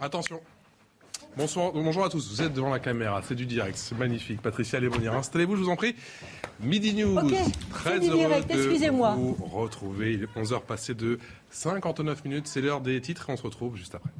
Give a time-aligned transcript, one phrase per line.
[0.00, 0.40] Attention.
[1.36, 2.28] Bonsoir, bonjour à tous.
[2.30, 4.40] Vous êtes devant la caméra, c'est du direct, c'est magnifique.
[4.40, 5.94] Patricia Lémonière, installez-vous, je vous en prie.
[6.60, 7.20] Midi News,
[7.70, 10.14] très heureux de vous retrouver.
[10.14, 11.18] Il est 11h passé de
[11.50, 14.10] 59 minutes, c'est l'heure des titres et on se retrouve juste après.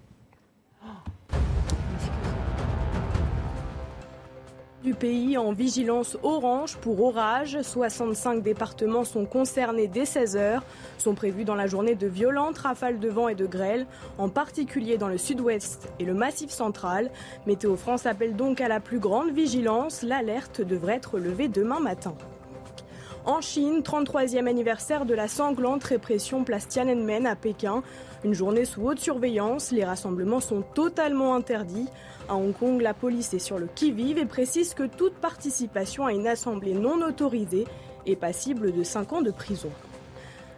[4.82, 7.60] Du pays en vigilance orange pour orage.
[7.60, 10.62] 65 départements sont concernés dès 16 heures.
[10.98, 13.86] Sont prévus dans la journée de violentes rafales de vent et de grêle,
[14.18, 17.10] en particulier dans le sud-ouest et le massif central.
[17.46, 20.02] Météo France appelle donc à la plus grande vigilance.
[20.02, 22.14] L'alerte devrait être levée demain matin.
[23.26, 27.82] En Chine, 33e anniversaire de la sanglante répression place Tiananmen à Pékin.
[28.24, 31.88] Une journée sous haute surveillance, les rassemblements sont totalement interdits.
[32.30, 36.12] À Hong Kong, la police est sur le qui-vive et précise que toute participation à
[36.12, 37.66] une assemblée non autorisée
[38.06, 39.70] est passible de 5 ans de prison.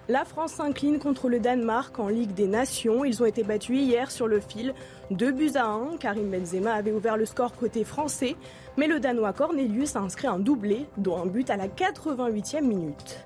[0.09, 3.05] La France s'incline contre le Danemark en Ligue des Nations.
[3.05, 4.75] Ils ont été battus hier sur le fil.
[5.13, 5.97] 2 buts à 1.
[5.99, 8.37] Karim Benzema avait ouvert le score côté français.
[8.77, 13.25] Mais le Danois Cornelius a inscrit un doublé, dont un but à la 88e minute.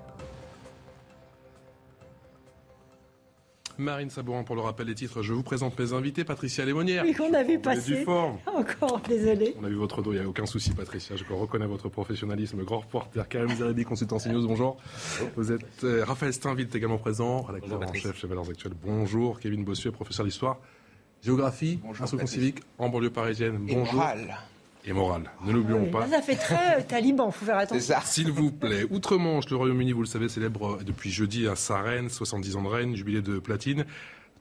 [3.77, 5.21] Marine Sabourin pour le rappel des titres.
[5.21, 6.23] Je vous présente mes invités.
[6.23, 7.03] Patricia Lémonière.
[7.05, 8.05] Oui, qu'on avait passé.
[8.47, 9.55] Encore, désolé.
[9.61, 11.15] On a vu votre dos, il n'y a aucun souci, Patricia.
[11.15, 12.63] Je reconnais votre professionnalisme.
[12.63, 14.47] Grand reporter, Karim Zarabi, consultant CNews.
[14.47, 14.77] Bonjour.
[15.35, 18.73] Vous êtes euh, Raphaël Steinville, également présent, rédacteur en chef chez Valeurs Actuelles.
[18.83, 19.39] Bonjour.
[19.39, 20.59] Kevin Bossuet, professeur d'histoire.
[21.23, 23.57] Géographie, instruction civique en banlieue parisienne.
[23.59, 24.03] Bonjour
[24.87, 25.29] et morale.
[25.45, 26.07] Ne l'oublions pas.
[26.07, 27.95] Ça fait très euh, taliban, il faut faire attention.
[28.05, 28.85] S'il vous plaît.
[28.89, 32.67] Outre-Manche, le Royaume-Uni, vous le savez, célèbre depuis jeudi à sa reine, 70 ans de
[32.67, 33.85] reine, jubilé de platine.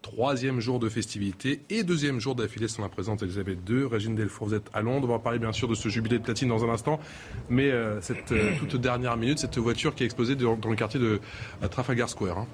[0.02, 3.86] Troisième jour de festivité et deuxième jour d'affilée sans la présence d'Elisabeth II.
[3.90, 5.08] Régine Delfour, vous êtes à Londres.
[5.08, 7.00] On va parler bien sûr de ce jubilé de platine dans un instant.
[7.48, 11.00] Mais euh, cette euh, toute dernière minute, cette voiture qui a explosé dans, le quartier
[11.00, 11.20] de
[11.68, 12.38] Trafalgar Square.
[12.38, 12.46] Hein.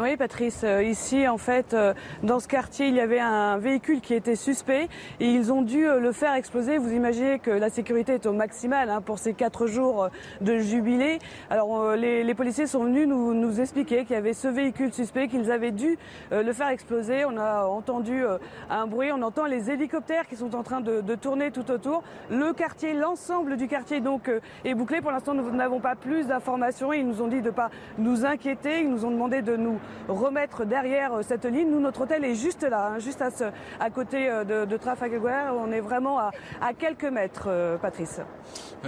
[0.00, 0.62] Oui, Patrice.
[0.62, 4.36] Euh, ici, en fait, euh, dans ce quartier, il y avait un véhicule qui était
[4.36, 6.78] suspect et ils ont dû euh, le faire exploser.
[6.78, 10.08] Vous imaginez que la sécurité est au maximal hein, pour ces quatre jours
[10.40, 11.18] de jubilé.
[11.50, 15.72] Alors, les, policiers sont venus nous, expliquer qu'il y avait ce véhicule suspect, qu'ils avaient
[15.72, 15.98] dû
[16.30, 17.24] le faire exploser.
[17.24, 18.22] On a entendu
[18.70, 22.04] un bruit, on entend les hélicoptères qui sont en train de, de tourner tout autour.
[22.30, 24.30] Le quartier, l'ensemble du quartier, donc,
[24.64, 25.00] est bouclé.
[25.00, 26.92] Pour l'instant, nous n'avons pas plus d'informations.
[26.92, 28.80] Ils nous ont dit de ne pas nous inquiéter.
[28.80, 31.70] Ils nous ont demandé de nous remettre derrière euh, cette ligne.
[31.70, 35.54] Nous, notre hôtel est juste là, hein, juste à, côté euh, de, de Trafalgar.
[35.56, 36.32] On est vraiment à,
[36.78, 38.20] quelques mètres, euh, Patrice.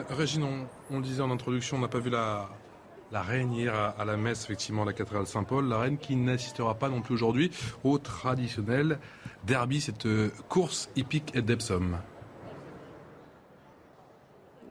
[0.09, 2.49] Régine, on, le disait en introduction, on n'a pas vu la,
[3.12, 5.69] la reine hier à, la messe, effectivement, à la cathédrale Saint-Paul.
[5.69, 7.50] La reine qui n'assistera pas non plus aujourd'hui
[7.84, 8.99] au traditionnel
[9.44, 10.06] derby, cette
[10.49, 11.97] course hippique et d'Epsom.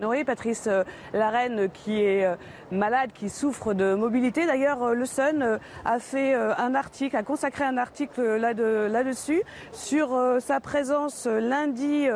[0.02, 0.70] Oui, Patrice,
[1.12, 2.26] la reine qui est
[2.72, 4.46] euh, malade, qui souffre de mobilité.
[4.46, 9.42] D'ailleurs, euh, le Sun a fait un article, a consacré un article là-dessus
[9.72, 12.08] sur sa présence lundi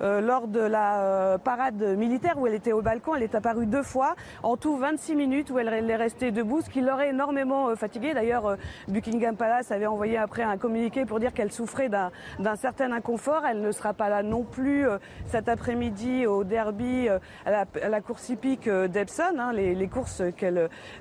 [0.00, 3.14] lors de la parade militaire où elle était au balcon.
[3.14, 6.70] Elle est apparue deux fois, en tout 26 minutes où elle est restée debout, ce
[6.70, 8.14] qui l'aurait énormément fatiguée.
[8.14, 8.56] D'ailleurs,
[8.88, 13.44] Buckingham Palace avait envoyé après un communiqué pour dire qu'elle souffrait d'un certain inconfort.
[13.46, 14.86] Elle ne sera pas là non plus
[15.26, 17.08] cet après-midi au derby
[17.46, 19.52] à la, course hippique euh, d'Epson, hein,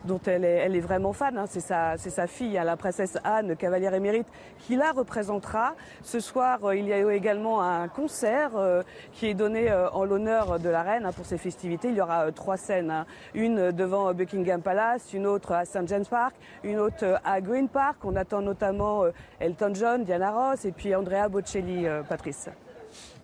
[0.05, 1.37] dont elle est, vraiment fan.
[1.37, 1.45] Hein.
[1.47, 4.27] c'est sa, fille, hein, la princesse Anne, cavalière émérite,
[4.59, 5.75] qui la représentera.
[6.03, 8.83] Ce soir, euh, il y a également un concert euh,
[9.13, 11.89] qui est donné en l'honneur de la reine pour ses festivités.
[11.89, 16.35] Il y aura trois scènes, une devant Buckingham Palace, une autre à St James Park,
[16.63, 17.97] une autre à Green Park.
[18.03, 19.03] On attend notamment
[19.39, 22.49] Elton John, Diana Ross et puis Andrea Bocelli, Patrice.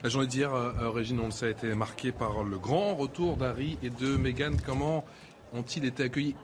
[0.04, 2.94] La journée d'hier, euh, euh, Régine, on le sait, a été marquée par le grand
[2.94, 4.52] retour d'Harry et de Meghan.
[4.64, 5.04] Comment
[5.56, 6.36] ont-ils été accueillis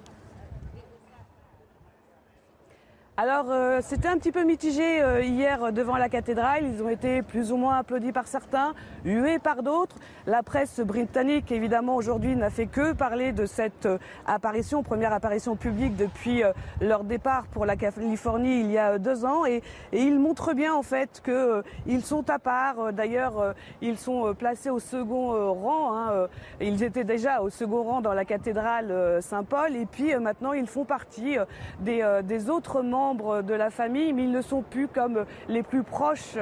[3.22, 6.64] alors euh, c'était un petit peu mitigé euh, hier devant la cathédrale.
[6.64, 8.74] Ils ont été plus ou moins applaudis par certains,
[9.06, 9.96] hués par d'autres.
[10.26, 15.56] La presse britannique évidemment aujourd'hui n'a fait que parler de cette euh, apparition, première apparition
[15.56, 16.42] publique depuis
[16.82, 19.46] leur départ pour la Californie il y a deux ans.
[19.46, 19.62] Et,
[19.94, 22.92] ils montrent bien en fait qu'ils sont à part.
[22.92, 23.54] D'ailleurs
[23.84, 25.96] ils sont placés au second rang.
[25.96, 26.28] Hein.
[26.60, 29.76] Ils étaient déjà au second rang dans la cathédrale Saint-Paul.
[29.76, 31.38] Et puis maintenant ils font partie
[31.82, 35.84] des, des autres membres de la famille, mais ils ne sont plus comme les plus
[35.84, 36.36] proches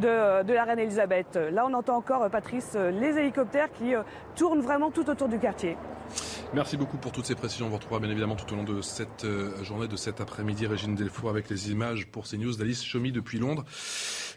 [0.00, 1.38] de, la reine Elisabeth.
[1.52, 4.02] Là, on entend encore, Patrice, les hélicoptères qui euh,
[4.34, 5.76] tournent vraiment tout autour du quartier.
[6.54, 7.66] Merci beaucoup pour toutes ces précisions.
[7.66, 10.66] On vous retrouvera bien évidemment tout au long de cette euh, journée, de cet après-midi,
[10.66, 13.64] Régine Delfour avec les images pour CNews d'Alice Chomy depuis Londres.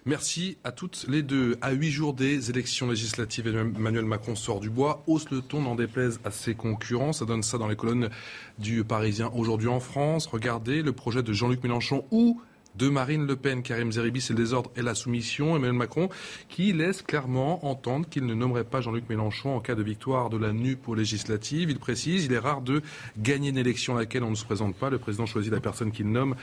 [0.09, 1.55] Merci à toutes les deux.
[1.61, 5.75] À huit jours des élections législatives, Emmanuel Macron sort du bois, hausse le ton, n'en
[5.75, 7.13] déplaise à ses concurrents.
[7.13, 8.09] Ça donne ça dans les colonnes
[8.57, 10.25] du Parisien aujourd'hui en France.
[10.25, 12.41] Regardez le projet de Jean-Luc Mélenchon ou
[12.75, 13.61] de Marine Le Pen.
[13.61, 15.55] Karim Zeribi, c'est le désordre et la soumission.
[15.55, 16.09] Emmanuel Macron
[16.47, 20.37] qui laisse clairement entendre qu'il ne nommerait pas Jean-Luc Mélenchon en cas de victoire de
[20.37, 21.69] la NUP aux législatives.
[21.69, 22.81] Il précise, il est rare de
[23.19, 24.89] gagner une élection à laquelle on ne se présente pas.
[24.89, 26.35] Le président choisit la personne qu'il nomme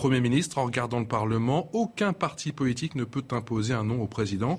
[0.00, 1.68] Premier ministre en regardant le Parlement.
[1.74, 4.58] Aucun parti politique ne peut imposer un nom au président.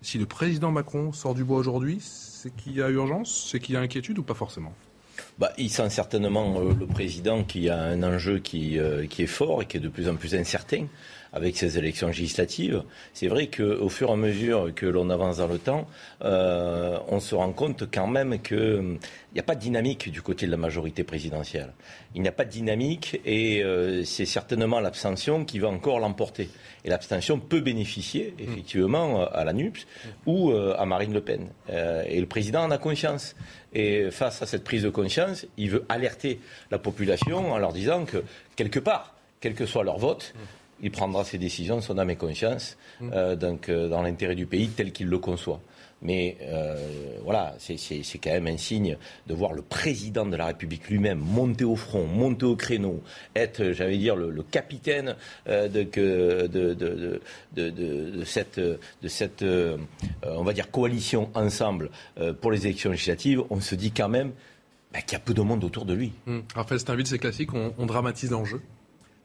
[0.00, 3.74] Si le président Macron sort du bois aujourd'hui, c'est qu'il y a urgence, c'est qu'il
[3.74, 4.72] y a inquiétude ou pas forcément?
[5.38, 9.60] Bah, il sent certainement euh, le président qui a un enjeu euh, qui, est fort
[9.60, 10.86] et qui est de plus en plus incertain
[11.32, 12.82] avec ces élections législatives.
[13.12, 15.86] C'est vrai qu'au fur et à mesure que l'on avance dans le temps,
[16.24, 18.98] euh, on se rend compte quand même qu'il
[19.34, 21.72] n'y a pas de dynamique du côté de la majorité présidentielle.
[22.14, 26.48] Il n'y a pas de dynamique et euh, c'est certainement l'abstention qui va encore l'emporter.
[26.84, 29.86] Et l'abstention peut bénéficier effectivement à la NUPS
[30.26, 31.48] ou euh, à Marine Le Pen.
[31.68, 33.34] et le président en a conscience.
[33.74, 36.40] Et face à cette prise de conscience, il veut alerter
[36.70, 38.24] la population en leur disant que
[38.56, 40.34] quelque part, quel que soit leur vote,
[40.82, 43.10] il prendra ses décisions, son âme et conscience, mm.
[43.12, 45.60] euh, donc, euh, dans l'intérêt du pays tel qu'il le conçoit.
[46.00, 46.76] Mais euh,
[47.24, 47.76] voilà, c'est
[48.22, 48.96] quand même un signe
[49.26, 53.02] de voir le président de la République lui-même monter au front, monter au créneau,
[53.34, 55.16] être, j'allais dire, le, capitaine
[55.48, 55.66] de,
[56.46, 57.20] de,
[57.52, 59.44] de, cette, de cette
[60.22, 61.90] on va dire, coalition ensemble
[62.40, 63.42] pour les élections législatives.
[63.50, 64.30] On se dit quand même
[64.92, 66.12] bah, qu'il y a peu de monde autour de lui.
[66.26, 66.38] Mmh.
[66.54, 68.60] Raphaël Steinville, c'est classique, on, on dramatise l'enjeu.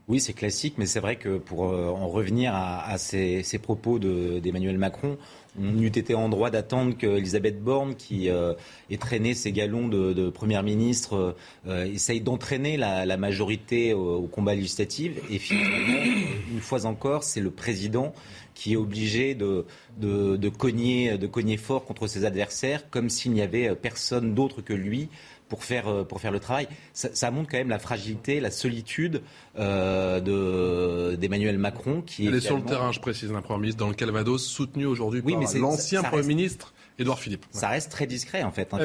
[0.09, 4.77] Oui, c'est classique, mais c'est vrai que pour euh, en revenir à, ces, propos d'Emmanuel
[4.77, 5.17] Macron,
[5.57, 8.53] on eût été en droit d'attendre qu'Elisabeth Borne, qui euh,
[8.89, 15.13] ait traîné ses galons de, première ministre, euh, essaye d'entraîner la, majorité au, combat législatif.
[15.31, 16.03] Et finalement,
[16.51, 18.13] une fois encore, c'est le président
[18.55, 19.65] qui est obligé de,
[19.99, 24.73] de, cogner, de cogner fort contre ses adversaires, comme s'il n'y avait personne d'autre que
[24.73, 25.07] lui
[25.53, 26.67] pour faire, euh, pour faire le travail.
[26.93, 29.21] Ça, montre quand même la fragilité, la solitude
[29.59, 32.01] euh, d'Emmanuel Macron.
[32.01, 34.87] Qui Elle est, sur le terrain, je précise, un Premier ministre dans le Calvados, soutenu
[34.87, 37.45] aujourd'hui par l'ancien Premier ministre Édouard Philippe.
[37.51, 38.79] Ça reste très discret, en fait, hein,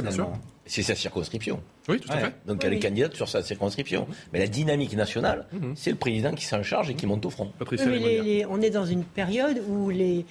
[0.67, 1.63] C'est sa circonscription.
[1.89, 2.35] Oui, tout à fait.
[2.47, 4.07] Donc elle est candidate sur sa circonscription.
[4.35, 5.73] Mais la dynamique nationale, mhm.
[5.75, 7.51] c'est le président qui s'en charge et qui monte au front.
[7.61, 10.27] on est dans une période où les,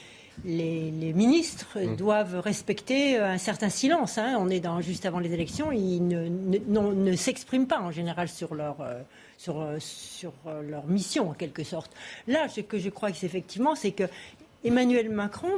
[0.46, 1.96] les, ministres mm.
[1.96, 4.18] doivent respecter un certain silence.
[4.18, 4.36] Hein.
[4.40, 8.82] On est dans, juste avant les élections, ils ne, s'expriment pas en général sur leur,
[8.82, 9.02] euh,
[9.38, 11.92] sur, euh, sur euh, leur mission, en quelque sorte.
[12.28, 14.04] Là, ce que je crois que c'est effectivement, c'est que
[14.64, 15.52] Emmanuel Macron,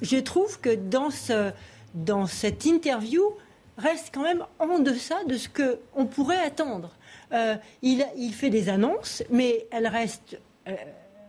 [0.00, 1.50] je trouve que dans, ce,
[1.94, 3.22] dans cette interview,
[3.78, 6.90] reste quand même en deçà de ce qu'on pourrait attendre.
[7.82, 10.38] il, il, fait des annonces, mais elles restent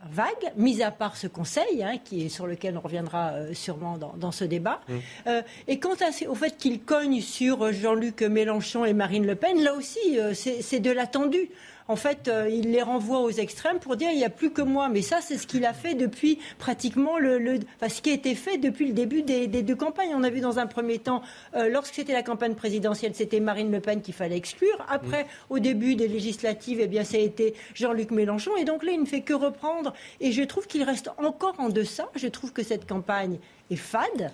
[0.10, 3.98] vague, mis à part ce conseil, hein, qui est sur lequel on reviendra euh, sûrement
[3.98, 4.82] dans, ce débat.
[4.88, 4.94] Mmh.
[5.28, 9.62] Euh, et quant à, au fait qu'il cogne sur Jean-Luc Mélenchon et Marine Le Pen,
[9.62, 11.50] là aussi, euh, c'est de l'attendu
[11.88, 14.62] en fait, euh, il les renvoie aux extrêmes pour dire il n'y a plus que
[14.62, 14.90] moi.
[14.90, 18.36] Mais ça, c'est ce qu'il a fait depuis pratiquement le, enfin, ce qui a été
[18.36, 20.14] fait depuis le début des, deux campagnes.
[20.16, 21.22] On a vu dans un premier temps,
[21.56, 24.86] euh, lorsque c'était la campagne présidentielle, c'était Marine Le Pen qu'il fallait exclure.
[24.90, 28.52] Après, au début des législatives, eh bien, ça a été Jean-Luc Mélenchon.
[28.58, 29.94] Et donc là, il ne fait que reprendre.
[30.20, 32.10] Et je trouve qu'il reste encore en deçà.
[32.16, 33.40] Je trouve que cette campagne
[33.70, 34.32] est fade.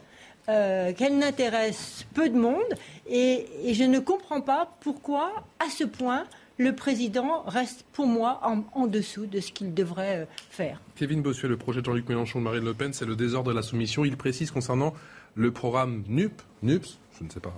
[0.49, 2.73] Euh, qu'elle n'intéresse peu de monde
[3.07, 6.23] et, je ne comprends pas pourquoi, à ce point,
[6.59, 10.81] le président reste pour moi en, dessous de ce qu'il devrait euh, faire.
[10.95, 13.55] Kevin Bossuet, le projet de Jean-Luc Mélenchon de Marine Le Pen, c'est le désordre de
[13.55, 14.03] la soumission.
[14.03, 14.93] Il précise concernant
[15.35, 17.53] le programme NUP, NUPS, je ne sais pas.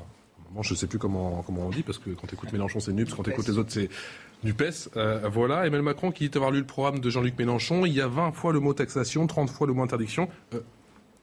[0.61, 2.93] je ne sais plus comment, comment on dit, parce que quand tu écoutes Mélenchon, c'est
[2.93, 3.89] NUPS, quand tu écoutes les autres, c'est
[4.43, 4.89] NUPES.
[4.95, 7.85] Euh, voilà, Emmanuel Macron qui dit avoir lu le programme de Jean-Luc Mélenchon.
[7.87, 10.29] Il y a 20 fois le mot taxation, 30 fois le mot interdiction.
[10.53, 10.59] Euh,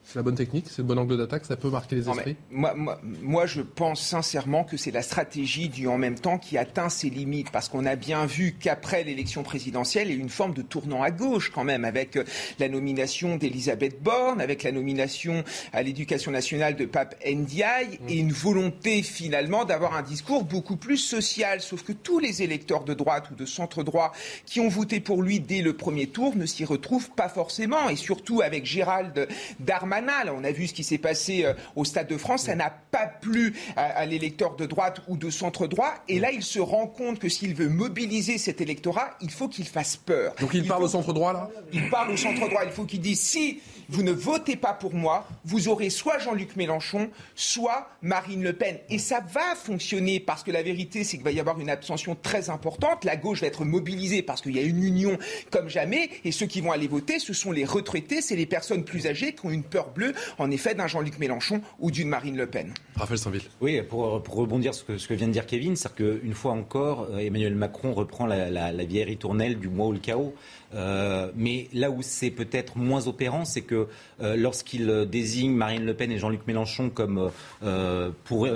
[0.09, 2.73] c'est la bonne technique, c'est le bon angle d'attaque, ça peut marquer les esprits moi,
[3.05, 7.11] moi, je pense sincèrement que c'est la stratégie du en même temps qui atteint ses
[7.11, 10.55] limites, parce qu'on a bien vu qu'après l'élection présidentielle, il y a eu une forme
[10.55, 12.25] de tournant à gauche quand même, avec euh,
[12.59, 18.09] la nomination d'Elisabeth Borne, avec la nomination à l'éducation nationale de Pape Ndiaye, mm.
[18.09, 21.61] et une volonté finalement d'avoir un discours beaucoup plus social.
[21.61, 24.12] Sauf que tous les électeurs de droite ou de centre-droit
[24.47, 27.97] qui ont voté pour lui dès le premier tour ne s'y retrouvent pas forcément, et
[27.97, 29.29] surtout avec Gérald
[29.61, 29.98] Darmanin
[30.33, 32.43] on a vu ce qui s'est passé euh, au Stade de France.
[32.43, 35.95] Ça n'a pas plu à, l'électeur de droite ou de centre droit.
[36.09, 39.67] Et là, il se rend compte que s'il veut mobiliser cet électorat, il faut qu'il
[39.67, 40.35] fasse peur.
[40.40, 41.50] Donc il, parle au centre droit, là?
[41.73, 42.62] Il parle au centre droit.
[42.64, 46.57] Il faut qu'il dise si vous ne votez pas pour moi, vous aurez soit Jean-Luc
[46.57, 48.78] Mélenchon, soit Marine Le Pen.
[48.90, 52.16] Et ça va fonctionner parce que la vérité, c'est qu'il va y avoir une abstention
[52.21, 53.04] très importante.
[53.04, 55.18] La gauche va être mobilisée parce qu'il y a une union
[55.50, 56.11] comme jamais.
[56.25, 59.35] Et ceux qui vont aller voter, ce sont les retraités, c'est les personnes plus âgées
[59.35, 62.73] qui ont une peur bleue, en effet, d'un Jean-Luc Mélenchon ou d'une Marine Le Pen.
[62.97, 63.42] Raphaël Saint-Ville.
[63.61, 66.52] Oui, pour, rebondir sur ce que, ce que, vient de dire Kevin, c'est-à-dire qu'une fois
[66.52, 70.35] encore, euh, Emmanuel Macron reprend la, vieille ritournelle du moi ou le chaos.
[70.75, 73.89] Euh, mais là où c'est peut-être moins opérant, c'est que
[74.21, 77.31] euh, lorsqu'il désigne Marine Le Pen et Jean-Luc Mélenchon comme
[77.63, 78.49] euh, pour,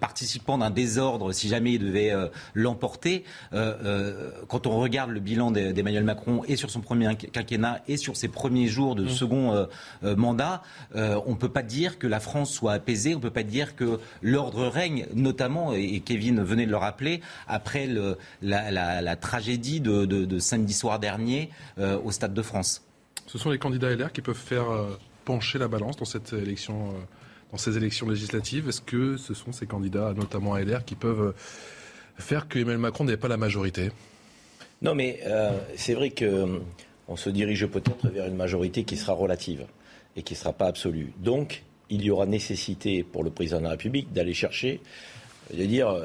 [0.00, 2.12] participants d'un désordre, si jamais il devait
[2.54, 8.16] l'emporter, quand on regarde le bilan d'Emmanuel Macron et sur son premier quinquennat et sur
[8.16, 9.08] ses premiers jours de mmh.
[9.08, 9.66] second
[10.02, 10.62] mandat,
[10.94, 13.76] on ne peut pas dire que la France soit apaisée, on ne peut pas dire
[13.76, 20.04] que l'ordre règne, notamment, et Kevin venait de le rappeler, après le, la, tragédie de,
[20.04, 21.15] de samedi soir dernier
[21.78, 22.82] euh, au Stade de France.
[23.26, 26.88] Ce sont les candidats LR qui peuvent faire euh, pencher la balance dans cette élection,
[26.88, 26.92] euh,
[27.50, 28.68] dans ces élections législatives.
[28.68, 31.34] Est-ce que ce sont ces candidats, notamment à LR, qui peuvent
[32.18, 33.90] faire que Emmanuel Macron n'ait pas la majorité?
[34.82, 35.20] Non, mais
[35.76, 36.60] c'est vrai que
[37.08, 39.64] on se dirige peut-être vers une majorité qui sera relative
[40.16, 41.12] et qui ne sera pas absolue.
[41.18, 44.80] Donc, il y aura nécessité pour le président de la République d'aller chercher,
[45.50, 45.96] dire,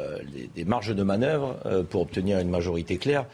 [0.56, 3.25] des marges de manœuvre pour obtenir une majorité claire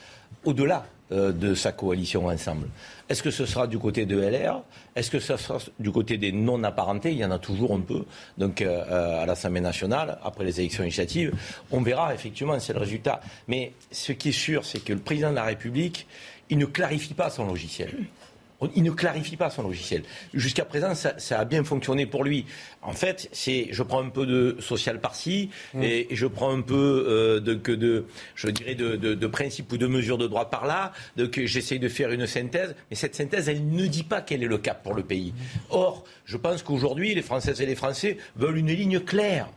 [0.44, 2.68] au-delà de sa coalition ensemble.
[3.10, 4.62] Est-ce que ce sera du côté de LR
[4.96, 7.12] Est-ce que ce sera du côté des non-apparentés?
[7.12, 8.04] Il y en a toujours un peu.
[8.38, 11.34] Donc euh, euh, à l'Assemblée nationale, après les élections législatives,
[11.72, 13.22] on verra effectivement, c'est le résultat.
[13.48, 16.06] Mais ce qui est sûr, c'est que le président de la République,
[16.50, 17.92] il ne clarifie pas son logiciel.
[18.76, 20.04] Il ne clarifie pas son logiciel.
[20.34, 22.46] Jusqu'à présent, ça, a bien fonctionné pour lui.
[22.82, 25.84] En fait, c'est je prends un peu de social par-ci mmh.
[25.84, 29.78] et, je prends un peu euh, de, que de, je dirais, de, de, principes ou
[29.78, 30.92] de mesures de droit par-là.
[31.32, 34.48] que j'essaye de faire une synthèse, mais cette synthèse, elle ne dit pas quel est
[34.48, 35.34] le cap pour le pays.
[35.70, 39.50] Or, je pense qu'aujourd'hui, les Françaises et les Français veulent une ligne claire.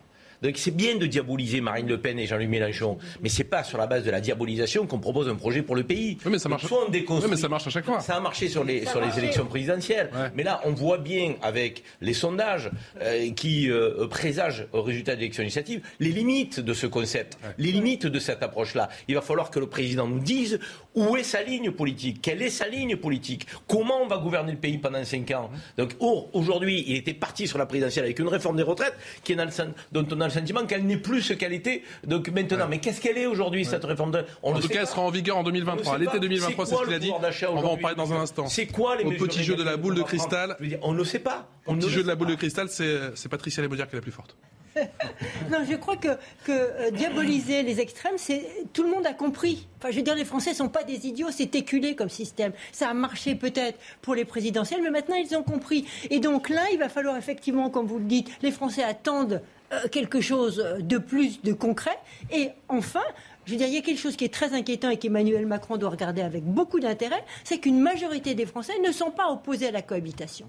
[0.43, 3.79] Donc c'est bien de diaboliser Marine Le Pen et Jean-Luc Mélenchon, mais c'est pas sur
[3.79, 6.19] la base de la diabolisation qu'on propose un projet pour le pays.
[6.25, 6.67] Oui, mais ça marche.
[6.67, 7.31] Soit on déconstruit.
[7.31, 8.01] Oui, mais ça marche à chaque fois.
[8.01, 10.11] Ça a marché sur les sur les élections présidentielles.
[10.35, 12.71] Mais là, on voit bien avec les sondages
[13.01, 17.73] euh, qui euh, présagent au résultat de l'élection législative les limites de ce concept, les
[17.73, 18.89] limites de cette approche-là.
[19.09, 20.59] Il va falloir que le président nous dise
[20.95, 24.59] où est sa ligne politique, quelle est sa ligne politique, comment on va gouverner le
[24.59, 25.51] pays pendant cinq ans.
[25.77, 25.95] Donc
[26.33, 29.45] aujourd'hui, il était parti sur la présidentielle avec une réforme des retraites qui est dans
[29.45, 29.51] le,
[29.93, 31.83] dont on a le sentiment qu'elle n'est plus ce qu'elle était.
[32.07, 34.25] Donc maintenant, mais qu'est-ce qu'elle est aujourd'hui cette réforme de...
[34.43, 35.95] En tout cas, elle sera en vigueur en 2023.
[35.95, 37.13] À l'été 2023, c'est ce qu'il a dit.
[37.49, 38.47] On va en parler dans un instant.
[38.47, 40.57] C'est quoi les Au petit jeu de la boule de cristal.
[40.83, 41.49] On ne sait pas.
[41.67, 44.13] Au petit jeu de la boule de cristal, c'est Patricia Lemodière qui est la plus
[44.13, 44.37] forte.
[45.51, 46.09] non, je crois que,
[46.45, 49.67] que euh, diaboliser les extrêmes, c'est tout le monde a compris.
[49.79, 52.53] Enfin, je veux dire, les Français sont pas des idiots, c'est éculé comme système.
[52.73, 55.87] Ça a marché peut-être pour les présidentielles, mais maintenant ils ont compris.
[56.11, 59.43] Et donc là, il va falloir effectivement, comme vous le dites, les Français attendent
[59.91, 61.99] quelque chose de plus de concret.
[62.33, 63.03] Et enfin,
[63.47, 65.77] je veux dire, il y a quelque chose qui est très inquiétant et qu'Emmanuel Macron
[65.77, 69.71] doit regarder avec beaucoup d'intérêt, c'est qu'une majorité des Français ne sont pas opposés à
[69.71, 70.47] la cohabitation.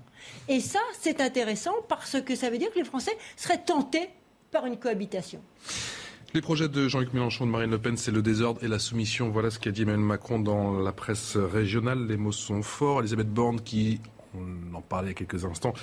[0.48, 4.10] Et ça, c'est intéressant parce que ça veut dire que les Français seraient tentés
[4.52, 5.42] par une cohabitation.
[6.34, 8.80] Les projets de Jean-Luc Mélenchon et de Marine Le Pen, c'est le désordre et la
[8.80, 9.30] soumission.
[9.30, 12.08] Voilà ce qu'a dit Emmanuel Macron dans la presse régionale.
[12.08, 13.02] Les mots sont forts.
[13.02, 14.00] Elisabeth Borne, qui
[14.36, 15.74] on en parlait il quelques instants,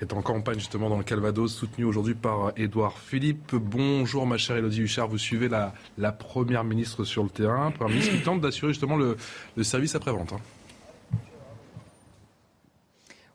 [0.00, 3.54] est en campagne justement dans le Calvados, soutenu aujourd'hui par Édouard Philippe.
[3.54, 5.72] Bonjour ma chère Elodie Huchard, vous suivez la,
[6.12, 9.16] Première ministre sur le terrain, Première ministre qui tente d'assurer justement le,
[9.56, 10.32] le service après-vente.
[10.32, 10.40] Hein.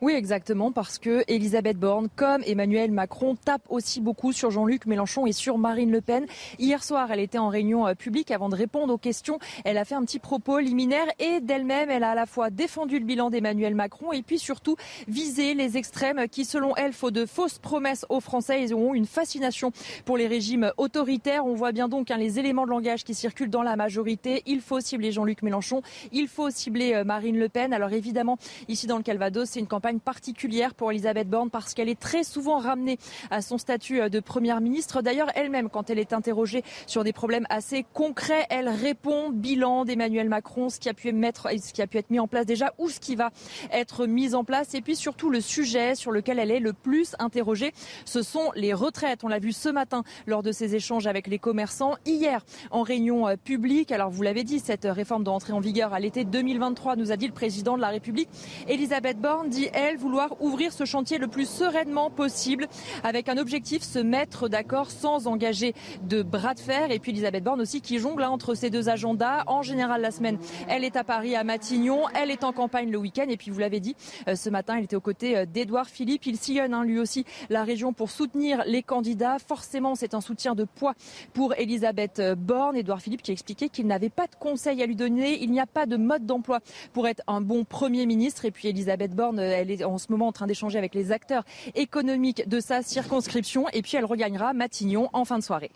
[0.03, 5.27] Oui, exactement, parce que Elisabeth Borne, comme Emmanuel Macron, tape aussi beaucoup sur Jean-Luc Mélenchon
[5.27, 6.25] et sur Marine Le Pen.
[6.57, 9.37] Hier soir, elle était en réunion euh, publique avant de répondre aux questions.
[9.63, 12.97] Elle a fait un petit propos liminaire et d'elle-même, elle a à la fois défendu
[12.97, 14.75] le bilan d'Emmanuel Macron et puis surtout
[15.07, 18.63] visé les extrêmes qui, selon elle, font de fausses promesses aux Français.
[18.63, 19.71] Ils ont une fascination
[20.05, 21.45] pour les régimes autoritaires.
[21.45, 24.41] On voit bien donc hein, les éléments de langage qui circulent dans la majorité.
[24.47, 25.83] Il faut cibler Jean-Luc Mélenchon.
[26.11, 27.71] Il faut cibler euh, Marine Le Pen.
[27.71, 31.89] Alors évidemment, ici dans le Calvados, c'est une campagne particulière pour Elisabeth Borne parce qu'elle
[31.89, 32.97] est très souvent ramenée
[33.29, 35.01] à son statut euh, de première ministre.
[35.01, 40.29] D'ailleurs, elle-même, quand elle est interrogée sur des problèmes assez concrets, elle répond bilan d'Emmanuel
[40.29, 42.89] Macron, ce qui a pu ce qui a pu être mis en place déjà ou
[42.89, 43.31] ce qui va
[43.71, 44.73] être mis en place.
[44.73, 47.73] Et puis surtout le sujet sur lequel elle est le plus interrogée,
[48.05, 49.23] ce sont les retraites.
[49.23, 51.95] On l'a vu ce matin lors de ses échanges avec les commerçants.
[52.05, 55.93] Hier, en réunion euh, publique, alors vous l'avez dit, cette réforme doit entrer en vigueur
[55.93, 58.29] à l'été 2023, nous a dit le président de la République.
[58.67, 62.67] Elisabeth Borne dit, elle, vouloir ouvrir ce chantier le plus sereinement possible
[63.03, 65.73] avec un objectif, se mettre d'accord sans engager
[66.03, 66.91] de bras de fer.
[66.91, 69.43] Et puis Elisabeth Borne aussi qui jongle hein, entre ces deux agendas.
[69.47, 72.03] En général, la semaine, elle est à Paris, à Matignon.
[72.13, 73.25] Elle est en campagne le week-end.
[73.27, 73.95] Et puis vous l'avez dit,
[74.27, 76.25] euh, ce matin, elle était aux côtés euh, d'Edouard Philippe.
[76.25, 79.37] Il sillonne hein, lui aussi la région pour soutenir les candidats.
[79.39, 80.93] Forcément, c'est un soutien de poids
[81.33, 82.75] pour Elisabeth euh, Borne.
[82.75, 85.41] Edouard Philippe qui a expliqué qu'il n'avait pas de conseils à lui donner.
[85.41, 86.59] Il n'y a pas de mode d'emploi
[86.93, 88.45] pour être un bon Premier ministre.
[88.45, 91.43] Et puis Elisabeth Borne, elle est en ce moment en train d'échanger avec les acteurs
[91.75, 93.67] économiques de sa circonscription.
[93.69, 95.71] Et puis elle regagnera Matignon en fin de soirée.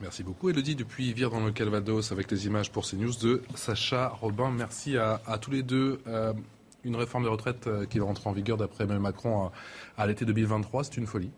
[0.00, 4.08] Merci beaucoup Elodie depuis Vire dans le Calvados avec les images pour CNews de Sacha
[4.08, 4.50] Robin.
[4.50, 6.00] Merci à, tous les deux.
[6.06, 6.32] Euh,
[6.84, 9.50] une réforme de retraite euh, qui va rentrer en vigueur d'après Emmanuel Macron
[9.96, 11.30] à l'été 2023, c'est une folie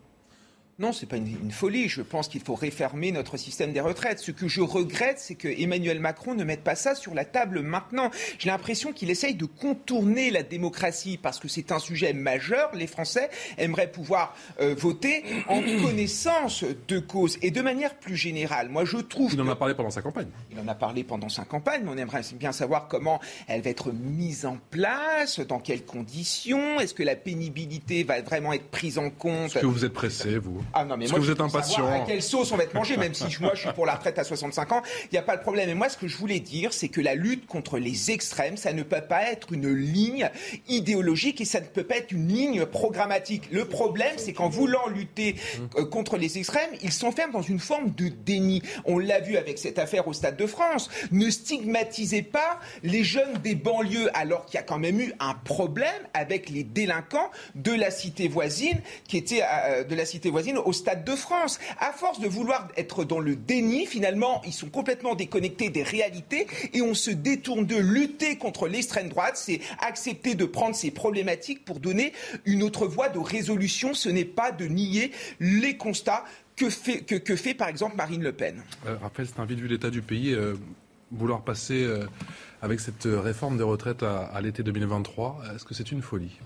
[0.81, 1.89] non, c'est pas une, folie.
[1.89, 4.19] Je pense qu'il faut réformer notre système des retraites.
[4.19, 7.61] Ce que je regrette, c'est que Emmanuel Macron ne mette pas ça sur la table
[7.61, 8.11] maintenant.
[8.39, 12.71] J'ai l'impression qu'il essaye de contourner la démocratie parce que c'est un sujet majeur.
[12.75, 18.71] Les Français aimeraient pouvoir euh, voter en connaissance de cause et de manière plus générale.
[18.71, 19.35] Moi, je trouve.
[19.35, 20.29] Il en a parlé pendant sa campagne.
[20.51, 23.69] Il en a parlé pendant sa campagne, mais on aimerait bien savoir comment elle va
[23.69, 28.97] être mise en place, dans quelles conditions, est-ce que la pénibilité va vraiment être prise
[28.97, 29.51] en compte?
[29.51, 30.63] Est-ce que vous êtes pressé, vous?
[30.73, 31.87] Ah non, mais moi, que vous êtes impatient.
[31.87, 34.19] À quelle sauce on va être mangé, même si moi je suis pour la retraite
[34.19, 35.69] à 65 ans, il n'y a pas de problème.
[35.69, 38.73] Et moi, ce que je voulais dire, c'est que la lutte contre les extrêmes, ça
[38.73, 40.31] ne peut pas être une ligne
[40.69, 43.51] idéologique et ça ne peut pas être une ligne programmatique.
[43.51, 45.37] Le problème, c'est qu'en voulant lutter
[45.77, 48.63] euh, contre les extrêmes, ils s'enferment dans une forme de déni.
[48.85, 50.91] On l'a vu avec cette affaire au Stade de France.
[51.11, 55.35] Ne stigmatisez pas les jeunes des banlieues, alors qu'il y a quand même eu un
[55.35, 60.59] problème avec les délinquants de la cité voisine, qui était euh, de la cité voisine
[60.67, 61.59] au Stade de France.
[61.79, 66.47] À force de vouloir être dans le déni, finalement, ils sont complètement déconnectés des réalités
[66.73, 69.37] et on se détourne de lutter contre l'extrême droite.
[69.37, 72.13] C'est accepter de prendre ces problématiques pour donner
[72.45, 73.95] une autre voie de résolution.
[73.95, 76.25] Ce n'est pas de nier les constats
[76.57, 78.63] que fait, que, fait par exemple Marine Le Pen.
[78.87, 80.35] Euh, c'est un vite vu l'état du pays.
[80.35, 80.55] Euh,
[81.11, 82.07] vouloir passer euh,
[82.63, 86.39] avec cette réforme des retraites à, à l'été 2023, est-ce que c'est une folie?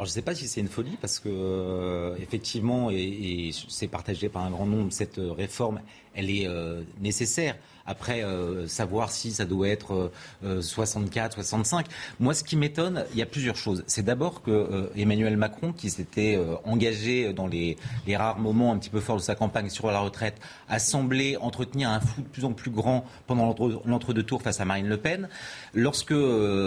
[0.00, 3.86] Alors je ne sais pas si c'est une folie parce que euh, effectivement, et, c'est
[3.86, 5.82] partagé par un grand nombre, cette réforme,
[6.14, 7.54] elle est euh, nécessaire.
[7.86, 11.86] Après, euh, savoir si ça doit être 64, euh, 65.
[12.18, 13.84] Moi, ce qui m'étonne, il y a plusieurs choses.
[13.86, 17.76] C'est d'abord que euh, Emmanuel Macron, qui s'était engagé dans les,
[18.14, 20.36] rares moments un petit peu forts de sa campagne sur la retraite,
[20.68, 24.64] a semblé entretenir un flou de plus en plus grand pendant l'entre-deux tours face à
[24.64, 25.28] Marine Le Pen.
[25.74, 26.14] Lorsque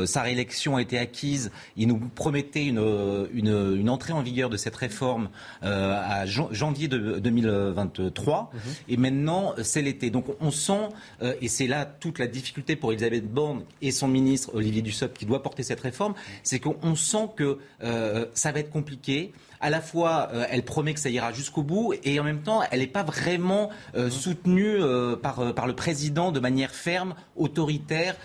[0.05, 4.75] sa réélection a été acquise, il nous promettait une, une, entrée en vigueur de cette
[4.75, 5.29] réforme
[5.62, 8.52] à janvier de 2023.
[8.54, 8.58] Mmh.
[8.89, 10.10] Et maintenant, c'est l'été.
[10.10, 10.89] Donc on sent
[11.22, 15.18] euh, et c'est là toute la difficulté pour Elisabeth Borne et son ministre Olivier Dussopt
[15.18, 16.13] qui doit porter cette réforme,
[16.44, 19.32] c'est qu'on sent que euh, ça va être compliqué
[19.63, 22.62] à la fois, euh, elle promet que ça ira jusqu'au bout, et en même temps,
[22.69, 23.69] elle n'est pas vraiment
[24.10, 24.78] soutenue
[25.21, 28.15] par, par le président de manière ferme, autoritaire.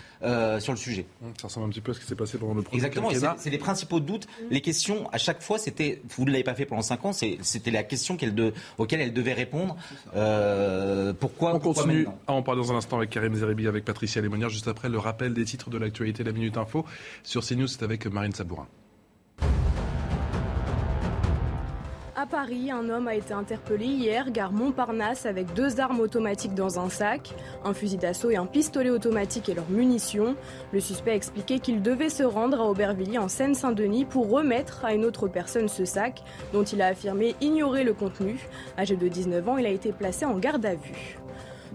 [0.59, 1.05] sur le sujet.
[1.39, 3.49] Ça ressemble un petit peu à ce qui s'est passé pendant le premier Exactement, c'est
[3.49, 4.27] les principaux doutes.
[4.49, 7.71] Les questions, à chaque fois, c'était, vous ne l'avez pas fait pendant 5 ans, c'était
[7.71, 9.77] la question de, auquel elle devait répondre.
[11.19, 14.49] pourquoi On continue à en parler dans un instant avec Karim Zeribi, avec Patricia Lémonière,
[14.49, 16.85] juste après le rappel des titres de l'actualité, la Minute Info.
[17.23, 18.67] Sur CNews, c'est avec Marine Sabourin.
[22.21, 26.77] À Paris, un homme a été interpellé hier, gare Montparnasse, avec deux armes automatiques dans
[26.77, 30.35] un sac, un fusil d'assaut et un pistolet automatique et leurs munitions.
[30.73, 34.93] Le suspect a expliqué qu'il devait se rendre à Aubervilliers en Seine-Saint-Denis pour remettre à
[34.93, 38.37] une autre personne ce sac, dont il a affirmé ignorer le contenu.
[38.77, 41.17] Âgé de 19 ans, il a été placé en garde à vue.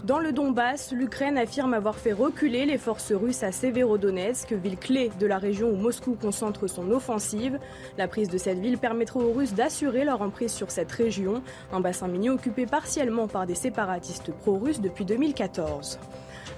[0.05, 5.09] Dans le Donbass, l'Ukraine affirme avoir fait reculer les forces russes à Severodonetsk, ville clé
[5.19, 7.57] de la région où Moscou concentre son offensive.
[7.97, 11.41] La prise de cette ville permettra aux Russes d'assurer leur emprise sur cette région,
[11.73, 15.97] un bassin minier occupé partiellement par des séparatistes pro-russes depuis 2014.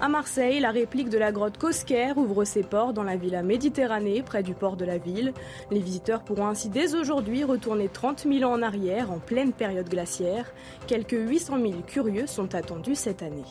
[0.00, 4.22] À Marseille, la réplique de la grotte Cosquer ouvre ses ports dans la villa Méditerranée,
[4.22, 5.32] près du port de la ville.
[5.70, 9.88] Les visiteurs pourront ainsi dès aujourd'hui retourner 30 000 ans en arrière, en pleine période
[9.88, 10.52] glaciaire.
[10.86, 13.44] Quelques 800 000 curieux sont attendus cette année.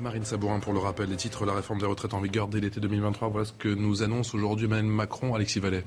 [0.00, 2.78] Marine Sabourin pour le rappel des titres, la réforme des retraites en vigueur dès l'été
[2.78, 3.28] 2023.
[3.28, 5.82] Voilà ce que nous annonce aujourd'hui Emmanuel Macron, Alexis Vallet.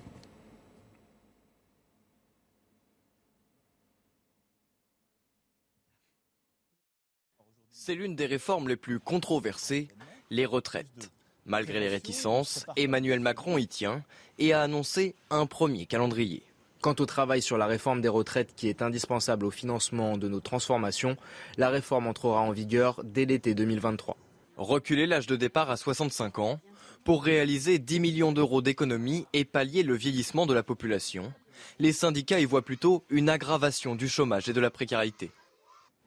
[7.83, 9.87] C'est l'une des réformes les plus controversées,
[10.29, 11.09] les retraites.
[11.47, 14.03] Malgré les réticences, Emmanuel Macron y tient
[14.37, 16.43] et a annoncé un premier calendrier.
[16.81, 20.41] Quant au travail sur la réforme des retraites qui est indispensable au financement de nos
[20.41, 21.17] transformations,
[21.57, 24.15] la réforme entrera en vigueur dès l'été 2023.
[24.57, 26.59] Reculer l'âge de départ à 65 ans
[27.03, 31.33] pour réaliser 10 millions d'euros d'économies et pallier le vieillissement de la population.
[31.79, 35.31] Les syndicats y voient plutôt une aggravation du chômage et de la précarité.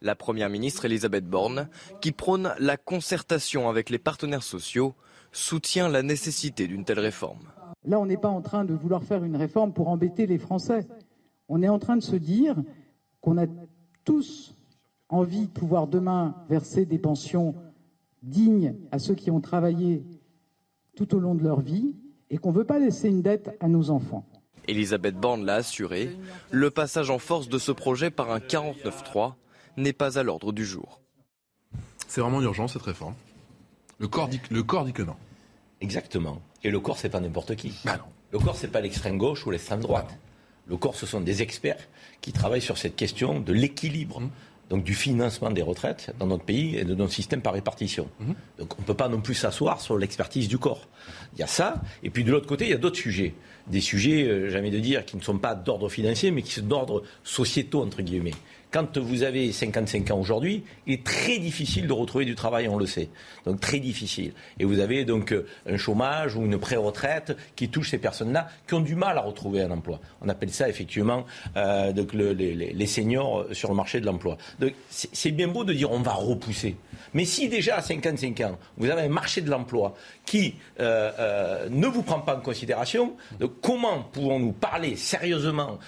[0.04, 1.70] La Première ministre Elisabeth Borne,
[2.02, 4.94] qui prône la concertation avec les partenaires sociaux,
[5.32, 7.40] soutient la nécessité d'une telle réforme.
[7.86, 10.86] Là, on n'est pas en train de vouloir faire une réforme pour embêter les Français.
[11.48, 12.54] On est en train de se dire
[13.22, 13.46] qu'on a
[14.04, 14.54] tous
[15.08, 17.54] envie de pouvoir demain verser des pensions
[18.22, 20.04] dignes à ceux qui ont travaillé
[20.96, 21.96] tout au long de leur vie
[22.28, 24.26] et qu'on ne veut pas laisser une dette à nos enfants.
[24.68, 26.10] Elisabeth Borne l'a assuré,
[26.50, 29.32] le passage en force de ce projet par un 49-3
[29.76, 31.00] n'est pas à l'ordre du jour.
[32.08, 33.14] C'est vraiment urgent cette réforme.
[33.98, 35.16] Le corps dit, le corps dit que non.
[35.80, 36.40] Exactement.
[36.62, 37.74] Et le corps, c'est pas n'importe qui.
[37.84, 38.04] Bah non.
[38.32, 40.16] Le corps, c'est pas l'extrême gauche ou l'extrême droite.
[40.66, 41.88] Le corps, ce sont des experts
[42.20, 44.20] qui travaillent sur cette question de l'équilibre.
[44.20, 44.30] Mmh.
[44.70, 48.08] Donc du financement des retraites dans notre pays et de notre système par répartition.
[48.18, 48.32] Mmh.
[48.58, 50.88] Donc on ne peut pas non plus s'asseoir sur l'expertise du corps.
[51.34, 53.34] Il y a ça, et puis de l'autre côté, il y a d'autres sujets.
[53.66, 56.66] Des sujets, euh, jamais de dire, qui ne sont pas d'ordre financier, mais qui sont
[56.66, 58.34] d'ordre sociétaux, entre guillemets.
[58.74, 62.76] Quand vous avez 55 ans aujourd'hui, il est très difficile de retrouver du travail, on
[62.76, 63.08] le sait.
[63.46, 64.32] Donc très difficile.
[64.58, 68.74] Et vous avez donc euh, un chômage ou une pré-retraite qui touche ces personnes-là qui
[68.74, 70.00] ont du mal à retrouver un emploi.
[70.22, 71.24] On appelle ça effectivement
[71.56, 74.38] euh, donc le- les, seniors sur le marché de l'emploi.
[74.58, 76.74] Donc c'est bien beau de dire on va repousser.
[77.12, 79.94] Mais si déjà à 55 ans, vous avez un marché de l'emploi
[80.26, 83.14] qui euh, ne vous prend pas en considération,
[83.62, 85.78] comment pouvons-nous parler sérieusement,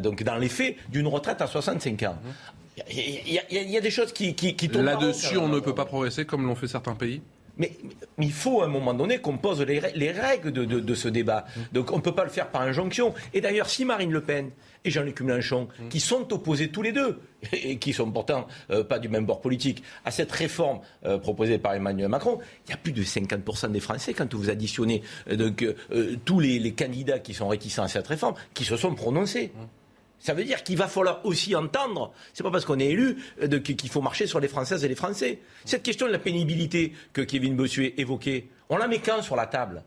[0.00, 2.16] donc dans les faits, d'une retraite à 65 ans?
[2.90, 5.60] Il y, a- y y des choses qui, qui, qui tournent pas Là-dessus, on ne
[5.60, 7.22] peut pas progresser comme l'ont fait certains pays.
[7.58, 7.72] Mais,
[8.18, 10.78] mais il faut à un moment donné qu'on pose les, rè- les règles de, de-
[10.80, 11.46] de ce débat.
[11.72, 13.14] Donc on ne peut pas le faire par injonction.
[13.32, 14.50] Et d'ailleurs, si Marine Le Pen
[14.84, 17.18] et Jean-Luc Mélenchon, qui sont opposés tous les deux,
[17.54, 21.56] et qui sont pourtant euh, pas du même bord politique, à cette réforme euh, proposée
[21.58, 25.36] par Emmanuel Macron, il y a plus de 50% des Français, quand vous additionnez euh,
[25.36, 25.64] donc,
[26.26, 29.50] tous les, les candidats qui sont réticents à cette réforme, qui se sont prononcés.
[30.18, 33.58] Ça veut dire qu'il va falloir aussi entendre, c'est pas parce qu'on est élu euh,
[33.60, 35.40] qu'il faut marcher sur les Françaises et les Français.
[35.64, 39.46] Cette question de la pénibilité que Kevin Bossuet évoquait, on la met quand sur la
[39.46, 39.84] table?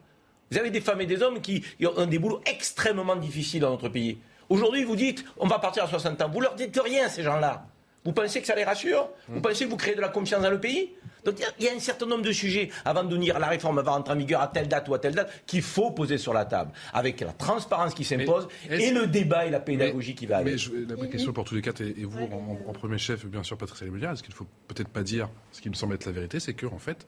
[0.52, 1.64] Vous avez des femmes et des hommes qui
[1.98, 4.18] ont des boulots extrêmement difficiles dans notre pays.
[4.50, 6.30] Aujourd'hui, vous dites, on va partir à 60 ans.
[6.30, 7.68] Vous leur dites rien, ces gens-là.
[8.04, 9.10] Vous pensez que ça les rassure?
[9.28, 10.92] Vous pensez que vous créez de la confiance dans le pays?
[11.26, 13.38] Donc il y a- il y a un certain nombre de sujets, avant de dire
[13.40, 15.92] la réforme va rentrer en vigueur à telle date ou à telle date, qu'il faut
[15.92, 20.16] poser sur la table, avec la transparence qui s'impose et le débat et la pédagogie
[20.16, 20.54] qui va avec.
[20.54, 22.98] Mais je- la vraie question pour tous les quatre, et, et vous en, en premier
[22.98, 25.96] chef, bien sûr, Patricia Lemulier, est-ce qu'il faut peut-être pas dire ce qui me semble
[25.96, 27.06] être la vérité, c'est que en fait,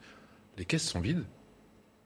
[0.58, 1.24] les caisses sont vides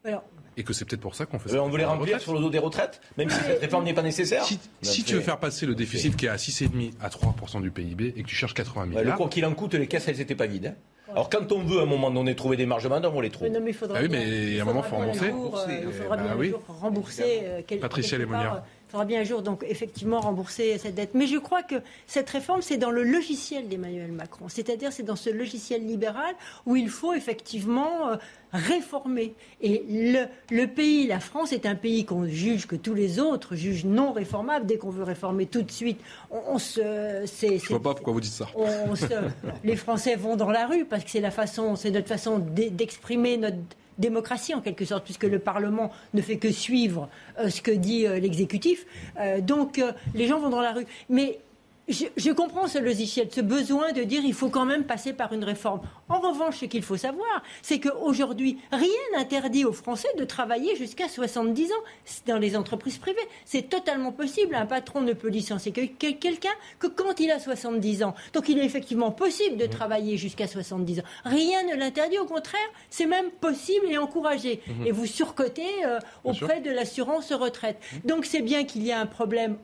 [0.04, 0.22] Alors,
[0.56, 1.62] et que c'est peut-être pour ça qu'on fait Euh, ça.
[1.62, 4.02] on veut les remplir sur le dos des retraites, même si cette réforme n'est pas
[4.02, 4.44] nécessaire.
[4.44, 7.70] Si, si tu veux faire passer le déficit qui est à 6,5 à 3% du
[7.70, 10.06] PIB et que tu cherches 80 Ouais, milliards, le quoi qu'il en coûte, les caisses,
[10.08, 10.66] elles n'étaient pas vides.
[10.66, 10.74] hein.
[11.10, 13.30] Alors quand on veut à un moment donné trouver des marges de manœuvre, on les
[13.30, 13.48] trouve.
[13.48, 15.06] non, mais il faudra Ah oui, mais il y a un faudra moment, faut bien
[15.06, 15.30] rembourser.
[15.30, 16.48] jour, euh, il faudra Bah bien un oui.
[16.50, 17.40] jour rembourser.
[17.44, 18.62] euh, Patricia Lémonière.
[18.96, 21.10] Il faudra bien un jour, donc, effectivement, rembourser cette dette.
[21.12, 21.74] Mais je crois que
[22.06, 24.46] cette réforme, c'est dans le logiciel d'Emmanuel Macron.
[24.48, 28.16] C'est-à-dire, c'est dans ce logiciel libéral où il faut effectivement euh,
[28.54, 29.34] réformer.
[29.60, 33.54] Et le, le pays, la France, est un pays qu'on juge, que tous les autres
[33.54, 34.64] jugent non réformable.
[34.64, 36.80] Dès qu'on veut réformer tout de suite, on, on se.
[37.26, 38.46] c'est- je vois pas pourquoi vous dites ça.
[38.56, 39.04] on se-
[39.64, 42.70] les Français vont dans la rue parce que c'est la façon, c'est notre façon d'e-
[42.70, 43.58] d'exprimer notre
[43.98, 48.06] démocratie en quelque sorte, puisque le Parlement ne fait que suivre euh, ce que dit
[48.06, 48.86] euh, l'exécutif.
[49.18, 49.82] Euh, donc
[50.14, 50.86] les gens vont dans la rue.
[51.08, 51.40] Mais
[51.88, 55.32] je, je comprends ce logiciel, ce besoin de dire il faut quand même passer par
[55.32, 55.80] une réforme.
[56.08, 61.08] En revanche, ce qu'il faut savoir, c'est qu'aujourd'hui, rien n'interdit aux Français de travailler jusqu'à
[61.08, 61.84] 70 ans
[62.26, 63.18] dans les entreprises privées.
[63.44, 64.54] C'est totalement possible.
[64.54, 68.14] Un patron ne peut licencier que- que- quelqu'un que quand il a 70 ans.
[68.32, 71.04] Donc il est effectivement possible de travailler jusqu'à 70 ans.
[71.24, 74.60] Rien ne l'interdit, au contraire, c'est même possible et encouragé.
[74.84, 77.78] Et vous surcotez euh, auprès de l'assurance retraite.
[78.04, 79.56] Donc c'est bien qu'il y a un problème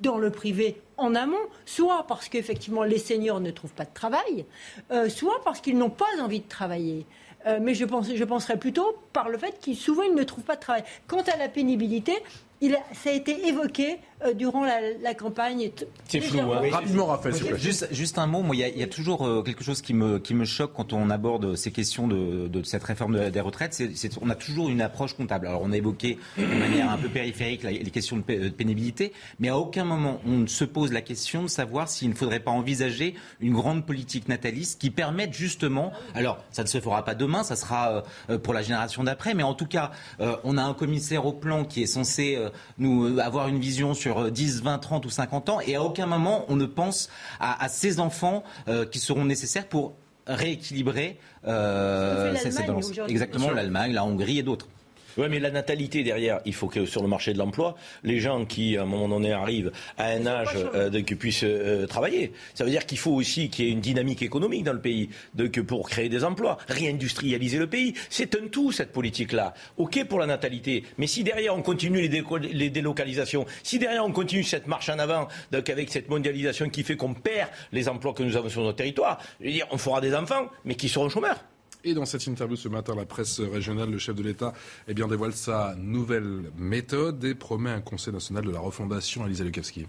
[0.00, 4.44] dans le privé en amont, soit parce qu'effectivement les seniors ne trouvent pas de travail,
[4.90, 7.06] euh, soit parce qu'ils n'ont pas envie de travailler.
[7.46, 10.44] Euh, mais je, pense, je penserais plutôt par le fait qu'ils souvent ils ne trouvent
[10.44, 10.84] pas de travail.
[11.06, 12.12] Quant à la pénibilité,
[12.60, 15.70] il ça a été évoqué euh, durant la, la campagne.
[16.08, 16.60] C'est flou, hein.
[16.70, 17.34] Rapidement, Raphaël.
[17.56, 19.82] Juste, juste un mot, moi, il y a, il y a toujours euh, quelque chose
[19.82, 23.28] qui me, qui me choque quand on aborde ces questions de, de cette réforme de-
[23.30, 23.74] des retraites.
[23.74, 25.46] C'est, on a toujours une approche comptable.
[25.46, 28.48] Alors, on a évoqué de manière un peu périphérique la- les questions de, pé- de
[28.50, 32.14] pénibilité, mais à aucun moment on ne se pose la question de savoir s'il ne
[32.14, 37.04] faudrait pas envisager une grande politique nataliste qui permette justement, alors ça ne se fera
[37.04, 40.56] pas demain, ça sera euh, pour la génération d'après, mais en tout cas, euh, on
[40.58, 44.30] a un commissaire au plan qui est censé euh, nous avoir une vision sur euh,
[44.30, 47.68] 10, 20, 30 ou 50 ans, et à aucun moment on ne pense à, à
[47.68, 49.94] ces enfants euh, qui seront nécessaires pour
[50.26, 52.90] rééquilibrer euh, Ce que fait ces- ces l'Allemagne balances.
[52.90, 53.12] aujourd'hui.
[53.12, 54.68] Exactement, l'Allemagne, la Hongrie et d'autres.
[55.16, 58.44] Oui, mais la natalité derrière, il faut que sur le marché de l'emploi, les gens
[58.44, 62.32] qui, à un moment donné, arrivent à un âge euh, de, qui puissent euh, travailler.
[62.54, 65.10] Ça veut dire qu'il faut aussi qu'il y ait une dynamique économique dans le pays,
[65.34, 67.94] de, que pour créer des emplois, réindustrialiser le pays.
[68.08, 69.54] C'est un tout, cette politique-là.
[69.76, 74.44] OK pour la natalité, mais si derrière on continue les, délocalisations, si derrière on continue
[74.44, 78.22] cette marche en avant, donc avec cette mondialisation qui fait qu'on perd les emplois que
[78.22, 81.08] nous avons sur notre territoire, je veux dire, on fera des enfants, mais qui seront
[81.08, 81.44] chômeurs.
[81.84, 84.52] Et dans cette interview ce matin, la presse régionale, le chef de l'État
[84.86, 89.28] eh bien, dévoile sa nouvelle méthode et promet un conseil national de la refondation à
[89.28, 89.86] Lisa Lukavski.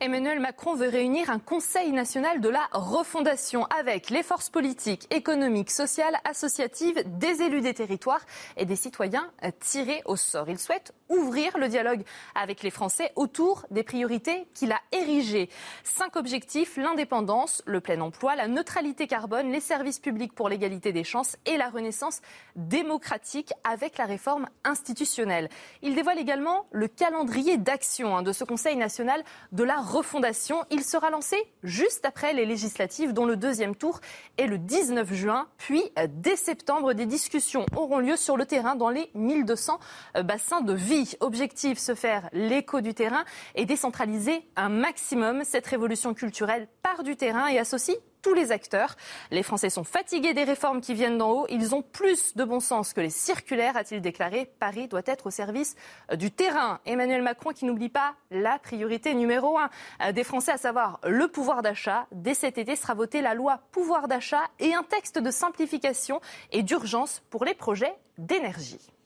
[0.00, 5.72] Emmanuel Macron veut réunir un Conseil national de la refondation avec les forces politiques, économiques,
[5.72, 8.24] sociales, associatives, des élus des territoires
[8.56, 10.48] et des citoyens tirés au sort.
[10.48, 12.02] Il souhaite ouvrir le dialogue
[12.34, 15.48] avec les Français autour des priorités qu'il a érigées.
[15.84, 21.04] Cinq objectifs, l'indépendance, le plein emploi, la neutralité carbone, les services publics pour l'égalité des
[21.04, 22.20] chances et la renaissance
[22.56, 25.48] démocratique avec la réforme institutionnelle.
[25.82, 30.64] Il dévoile également le calendrier d'action hein, de ce Conseil national de la refondation.
[30.70, 34.00] Il sera lancé juste après les législatives, dont le deuxième tour
[34.36, 35.48] est le 19 juin.
[35.56, 39.78] Puis, euh, dès septembre, des discussions auront lieu sur le terrain dans les 1200
[40.16, 40.97] euh, bassins de vie.
[41.20, 45.44] Objectif, se faire l'écho du terrain et décentraliser un maximum.
[45.44, 48.96] Cette révolution culturelle part du terrain et associe tous les acteurs.
[49.30, 51.46] Les Français sont fatigués des réformes qui viennent d'en haut.
[51.50, 54.50] Ils ont plus de bon sens que les circulaires, a-t-il déclaré.
[54.58, 55.76] Paris doit être au service
[56.16, 56.80] du terrain.
[56.84, 59.70] Emmanuel Macron qui n'oublie pas la priorité numéro un
[60.02, 62.06] euh, des Français, à savoir le pouvoir d'achat.
[62.10, 66.64] Dès cet été sera votée la loi pouvoir d'achat et un texte de simplification et
[66.64, 68.97] d'urgence pour les projets d'énergie.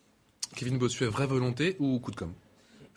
[0.54, 2.34] Kevin Bossuet, vraie volonté ou coup de com'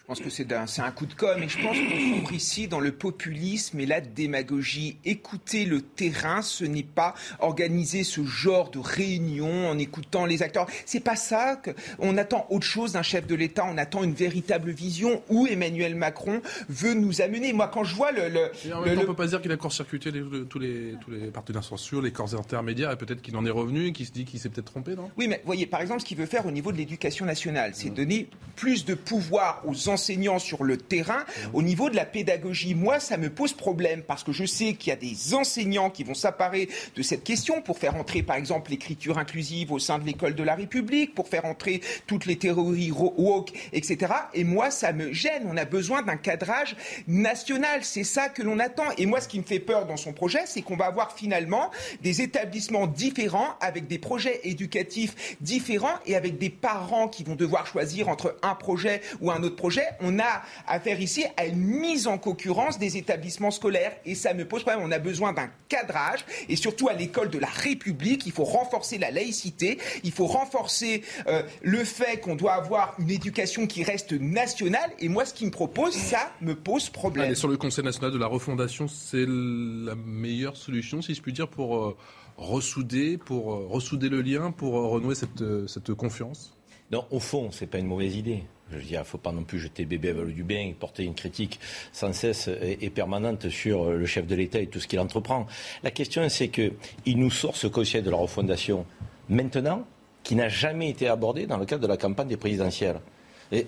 [0.05, 2.67] je pense que c'est un, un, coup de com' et je pense qu'on sombre ici
[2.67, 4.97] dans le populisme et la démagogie.
[5.03, 10.67] Écouter le terrain, ce n'est pas organiser ce genre de réunion en écoutant les acteurs.
[10.85, 11.59] C'est pas ça
[11.99, 13.65] qu'on attend autre chose d'un chef de l'État.
[13.67, 16.39] On attend une véritable vision où Emmanuel Macron
[16.69, 17.51] veut nous amener.
[17.51, 19.57] Moi, quand je vois le, le, en même temps, on peut pas dire qu'il a
[19.57, 20.11] court-circuité
[20.47, 23.87] tous les tous les partenaires sociaux, les corps intermédiaires, et peut-être qu'il en est revenu,
[23.87, 25.09] et qu'il se dit qu'il s'est peut-être trompé, non?
[25.17, 27.89] Oui, mais voyez, par exemple, ce qu'il veut faire au niveau de l'éducation nationale, c'est
[27.89, 27.95] mmh.
[27.95, 32.75] donner plus de pouvoir aux enseignants sur le terrain au niveau de la pédagogie.
[32.75, 36.03] Moi, ça me pose problème parce que je sais qu'il y a des enseignants qui
[36.03, 40.05] vont s'apparer de cette question pour faire entrer, par exemple, l'écriture inclusive au sein de
[40.05, 44.11] l'école de la République, pour faire entrer toutes les théories woke, etc.
[44.33, 45.43] Et moi, ça me gêne.
[45.49, 46.75] On a besoin d'un cadrage
[47.07, 47.83] national.
[47.83, 48.91] C'est ça que l'on attend.
[48.97, 51.71] Et moi, ce qui me fait peur dans son projet, c'est qu'on va avoir finalement
[52.01, 57.65] des établissements différents avec des projets éducatifs différents et avec des parents qui vont devoir
[57.65, 62.07] choisir entre un projet ou un autre projet on a affaire ici à une mise
[62.07, 63.95] en concurrence des établissements scolaires.
[64.05, 64.83] Et ça me pose problème.
[64.83, 66.25] On a besoin d'un cadrage.
[66.49, 69.77] Et surtout à l'école de la République, il faut renforcer la laïcité.
[70.03, 74.91] Il faut renforcer euh, le fait qu'on doit avoir une éducation qui reste nationale.
[74.99, 77.33] Et moi, ce qui me propose, ça me pose problème.
[77.35, 81.47] sur le Conseil national de la refondation, c'est la meilleure solution, si je puis dire,
[81.47, 81.97] pour euh,
[82.37, 86.53] ressouder, pour euh, ressouder le lien, pour renouer cette, cette confiance?
[86.91, 88.43] Non, au fond, c'est pas une mauvaise idée.
[88.71, 90.73] Je veux dire, il ne faut pas non plus jeter bébé avec du bain et
[90.73, 91.59] porter une critique
[91.91, 95.45] sans cesse et, permanente sur le chef de l'État et tout ce qu'il entreprend.
[95.83, 96.73] La question, c'est qu'il
[97.05, 98.85] nous sort ce conseil de la refondation
[99.29, 99.85] maintenant,
[100.23, 102.99] qui n'a jamais été abordé dans le cadre de la campagne des présidentielles.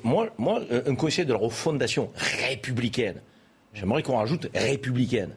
[0.04, 3.22] Moi un conseil de la refondation républicaine,
[3.74, 5.36] j'aimerais qu'on rajoute républicaine.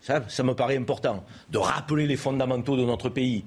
[0.00, 1.24] Ça, ça me paraît important.
[1.50, 3.44] De rappeler les fondamentaux de notre pays,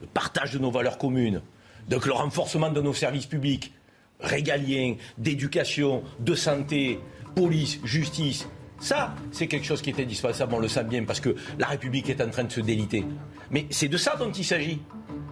[0.00, 1.40] le partage de nos valeurs communes,
[1.88, 3.72] donc le renforcement de nos services publics,
[4.20, 6.98] régalien, d'éducation, de santé,
[7.34, 8.48] police, justice.
[8.78, 12.10] Ça, c'est quelque chose qui est indispensable, on le sait bien, parce que la République
[12.10, 13.04] est en train de se déliter.
[13.50, 14.80] Mais c'est de ça dont il s'agit.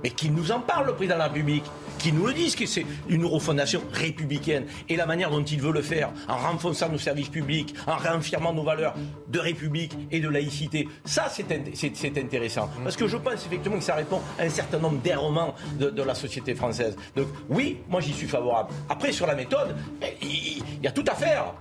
[0.04, 1.64] Mais qu'il nous en parle, le président de la République
[1.98, 4.66] qui nous le disent que c'est une refondation républicaine.
[4.90, 8.52] Et la manière dont il veut le faire, en renforçant nos services publics, en réaffirmant
[8.52, 8.94] nos valeurs
[9.28, 12.68] de république et de laïcité, ça c'est intéressant.
[12.82, 16.14] Parce que je pense effectivement que ça répond à un certain nombre d'errements de, la
[16.14, 16.94] société française.
[17.16, 18.68] Donc oui, moi j'y suis favorable.
[18.90, 21.54] Après, sur la méthode, eh, il y a tout à faire.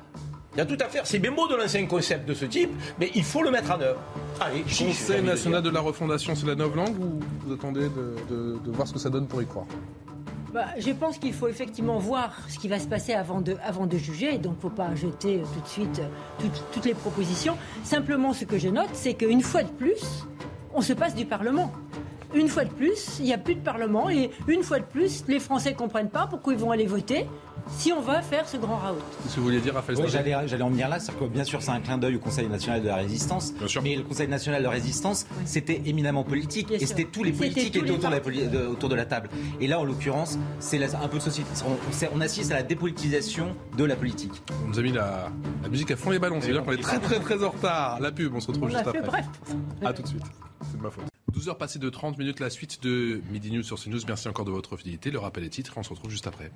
[0.56, 1.06] Il y a tout à faire.
[1.06, 3.72] C'est bien beau de lancer un concept de ce type, mais il faut le mettre
[3.72, 4.00] en œuvre.
[4.40, 8.72] Allez, Conseil national de la refondation, c'est la nouvelle langue ou vous attendez de, de
[8.72, 9.66] voir ce que ça donne pour y croire
[10.54, 13.88] bah, je pense qu'il faut effectivement voir ce qui va se passer avant de, avant
[13.88, 14.38] de juger.
[14.38, 17.58] Donc, il ne faut pas jeter tout de suite euh, toutes, les propositions.
[17.84, 20.26] Simplement, ce que je note, c'est qu'une fois de plus,
[20.76, 21.72] on se passe du Parlement
[22.36, 25.24] une fois de plus, il n'y a plus de Parlement et une fois de plus,
[25.28, 27.28] les Français ne comprennent pas pourquoi ils vont aller voter
[27.70, 28.98] si on va faire ce grand raout.
[29.28, 31.62] Ce que vous vouliez dire, Raphaël oui, J'allais en venir là, c'est que bien sûr
[31.62, 34.66] c'est un clin d'œil au Conseil national de la résistance, mais le Conseil national de
[34.66, 39.06] la résistance, c'était éminemment politique, et c'était tous les politiques qui étaient autour, de la,
[39.06, 39.30] table.
[39.60, 41.50] Et là, en l'occurrence, c'est un peu de société.
[42.14, 44.32] On, assiste à la dépolitisation de la politique.
[44.64, 45.30] On nous a mis la,
[45.70, 48.00] musique à fond les ballons, c'est-à-dire qu'on est très très très en retard.
[48.00, 49.02] La pub, on se retrouve juste après.
[49.02, 49.26] Bref.
[49.84, 50.24] A tout de suite,
[50.62, 51.06] c'est de ma faute.
[51.34, 54.00] 12h passées de 30 minutes, la suite de Midi News sur CNews.
[54.08, 55.10] Merci encore de votre fidélité.
[55.10, 56.52] Le rappel des titres, on se retrouve juste après.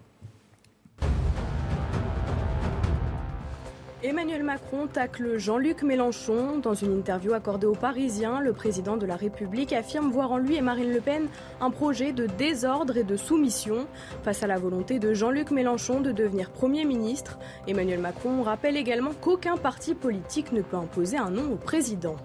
[4.04, 6.60] Emmanuel Macron tacle Jean-Luc Mélenchon.
[6.60, 10.56] Dans une interview accordée aux Parisiens, le président de la République affirme voir en lui
[10.56, 11.28] et Marine Le Pen
[11.62, 13.88] un projet de désordre et de soumission.
[14.24, 19.14] Face à la volonté de Jean-Luc Mélenchon de devenir Premier ministre, Emmanuel Macron rappelle également
[19.20, 22.18] qu'aucun parti politique ne peut imposer un nom au président.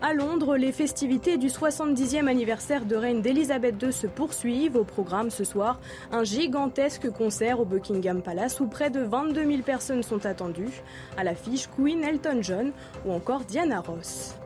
[0.00, 4.76] À Londres, les festivités du 70e anniversaire de reine d'Elisabeth II se poursuivent.
[4.76, 5.80] Au programme ce soir,
[6.12, 10.84] un gigantesque concert au Buckingham Palace où près de 22 000 personnes sont attendues.
[11.16, 12.70] À l'affiche, Queen, Elton John
[13.04, 14.36] ou encore Diana Ross.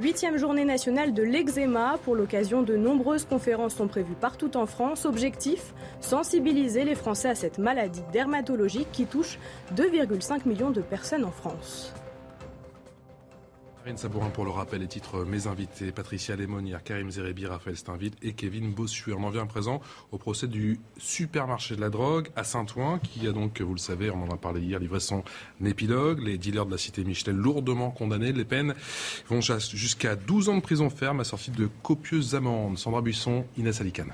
[0.00, 1.96] Huitième journée nationale de l'eczéma.
[2.02, 5.04] Pour l'occasion, de nombreuses conférences sont prévues partout en France.
[5.04, 9.38] Objectif sensibiliser les Français à cette maladie dermatologique qui touche
[9.76, 11.94] 2,5 millions de personnes en France.
[13.80, 18.12] Marine Sabourin pour le rappel, les titres Mes invités, Patricia Lémonière, Karim Zerebi, Raphaël Steinville
[18.20, 19.14] et Kevin Bossuet.
[19.14, 19.80] On en vient présent
[20.12, 24.10] au procès du supermarché de la drogue à Saint-Ouen, qui a donc, vous le savez,
[24.10, 25.24] on en a parlé hier, livré son
[25.64, 26.20] épilogue.
[26.20, 28.32] Les dealers de la cité Michelin lourdement condamnés.
[28.32, 28.74] Les peines
[29.28, 32.76] vont jusqu'à 12 ans de prison ferme, assorties de copieuses amendes.
[32.76, 34.12] Sandra Buisson, Inès Alicane.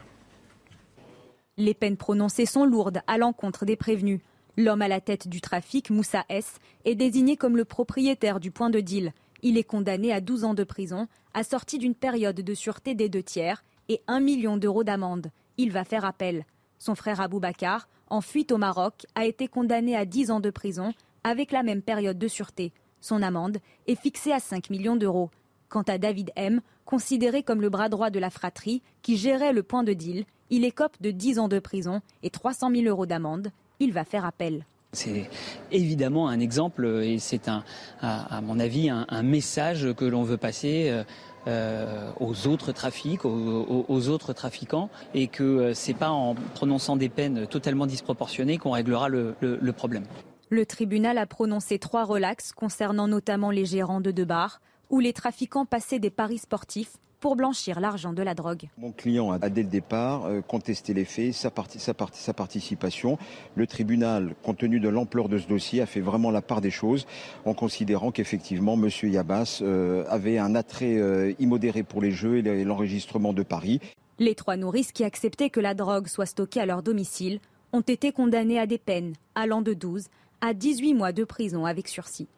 [1.56, 4.20] Les peines prononcées sont lourdes à l'encontre des prévenus.
[4.56, 8.70] L'homme à la tête du trafic, Moussa S, est désigné comme le propriétaire du point
[8.70, 9.12] de deal.
[9.42, 13.22] Il est condamné à 12 ans de prison, assorti d'une période de sûreté des deux
[13.22, 15.30] tiers et 1 million d'euros d'amende.
[15.56, 16.44] Il va faire appel.
[16.78, 20.92] Son frère Aboubacar, en fuite au Maroc, a été condamné à 10 ans de prison
[21.24, 22.72] avec la même période de sûreté.
[23.00, 25.30] Son amende est fixée à 5 millions d'euros.
[25.68, 29.62] Quant à David M, considéré comme le bras droit de la fratrie qui gérait le
[29.62, 33.50] point de deal, il écope de 10 ans de prison et 300 000 euros d'amende.
[33.80, 34.64] Il va faire appel.
[34.92, 35.28] C'est
[35.70, 41.04] évidemment un exemple et c'est à, mon avis, un, message que l'on veut passer.
[41.48, 47.08] Euh, aux autres trafics, aux, autres trafiquants, et que euh, c'est pas en prononçant des
[47.08, 50.02] peines totalement disproportionnées qu'on réglera le, le problème.
[50.50, 55.12] Le tribunal a prononcé trois relax concernant notamment les gérants de deux bars, où les
[55.12, 58.68] trafiquants passaient des paris sportifs pour blanchir l'argent de la drogue.
[58.78, 63.18] Mon client a dès le départ euh, contesté les faits, sa, sa, sa participation.
[63.54, 66.70] Le tribunal, compte tenu de l'ampleur de ce dossier, a fait vraiment la part des
[66.70, 67.06] choses
[67.44, 68.88] en considérant qu'effectivement M.
[69.10, 73.80] Yabas euh, avait un attrait euh, immodéré pour les jeux et l'enregistrement de paris.
[74.18, 77.40] Les trois nourrices qui acceptaient que la drogue soit stockée à leur domicile
[77.72, 80.06] ont été condamnées à des peines allant de 12
[80.40, 82.28] à 18 mois de prison avec sursis.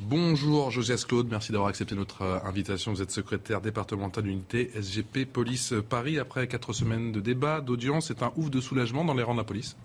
[0.00, 2.92] Bonjour Josias Claude, merci d'avoir accepté notre euh, invitation.
[2.92, 6.18] Vous êtes secrétaire départemental d'unité SGP Police Paris.
[6.18, 9.38] Après quatre semaines de débat, d'audience, c'est un ouf de soulagement dans les rangs de
[9.38, 9.76] la police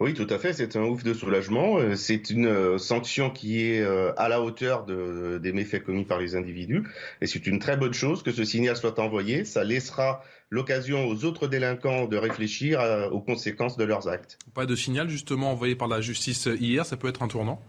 [0.00, 1.78] oui, tout à fait, c'est un ouf de soulagement.
[1.78, 3.84] Euh, c'est une euh, sanction qui est
[4.16, 6.82] à la hauteur de, des méfaits commis par les individus.
[7.20, 9.44] Et c'est une très bonne chose que ce signal soit envoyé.
[9.44, 12.80] Ça laissera l'occasion aux autres délinquants de réfléchir
[13.12, 14.38] aux conséquences de leurs actes.
[14.52, 17.60] Pas de signal justement envoyé par la justice hier, ça peut être un tournant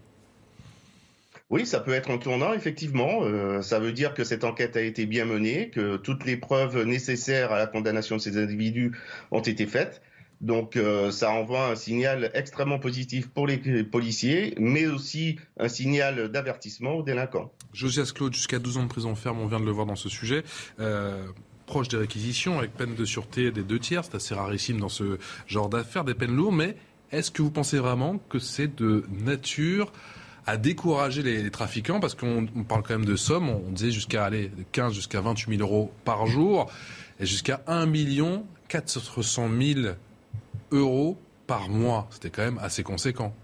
[1.48, 3.20] oui, ça peut être un tournant, effectivement.
[3.22, 6.82] Euh, ça veut dire que cette enquête a été bien menée, que toutes les preuves
[6.82, 8.92] nécessaires à la condamnation de ces individus
[9.30, 10.02] ont été faites.
[10.40, 16.28] Donc euh, ça envoie un signal extrêmement positif pour les policiers, mais aussi un signal
[16.28, 17.52] d'avertissement aux délinquants.
[17.72, 20.08] Josias Claude, jusqu'à 12 ans de prison ferme, on vient de le voir dans ce
[20.08, 20.42] sujet.
[20.78, 21.26] Euh,
[21.64, 25.18] proche des réquisitions, avec peine de sûreté des deux tiers, c'est assez rarissime dans ce
[25.46, 26.76] genre d'affaires, des peines lourdes, mais
[27.12, 29.92] est-ce que vous pensez vraiment que c'est de nature
[30.46, 34.48] à décourager les, trafiquants parce qu'on parle quand même de sommes, on, disait jusqu'à aller
[34.48, 36.70] de 15 jusqu'à 28 000 euros par jour
[37.18, 39.80] et jusqu'à 1 million 400 000
[40.70, 42.08] euros par mois.
[42.10, 43.34] C'était quand même assez conséquent.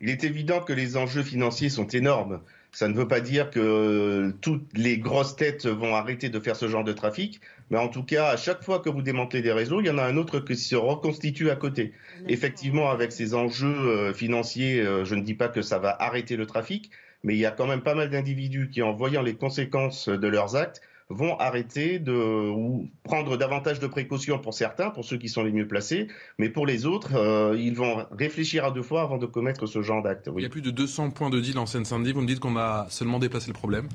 [0.00, 2.40] Il est évident que les enjeux financiers sont énormes.
[2.72, 6.68] Ça ne veut pas dire que toutes les grosses têtes vont arrêter de faire ce
[6.68, 9.80] genre de trafic, mais en tout cas, à chaque fois que vous démantelez des réseaux,
[9.80, 11.92] il y en a un autre qui se reconstitue à côté.
[12.28, 16.36] Effectivement, avec ces enjeux euh, financiers, euh, je ne dis pas que ça va arrêter
[16.36, 16.90] le trafic,
[17.24, 20.28] mais il y a quand même pas mal d'individus qui, en voyant les conséquences de
[20.28, 25.28] leurs actes, vont arrêter de ou prendre davantage de précautions pour certains, pour ceux qui
[25.28, 29.02] sont les mieux placés, mais pour les autres, euh, ils vont réfléchir à deux fois
[29.02, 30.28] avant de commettre ce genre d'acte.
[30.36, 32.12] Il y a plus de 200 points de deal en Seine-Saint-Denis.
[32.12, 33.88] Vous me dites qu'on a seulement déplacé le problème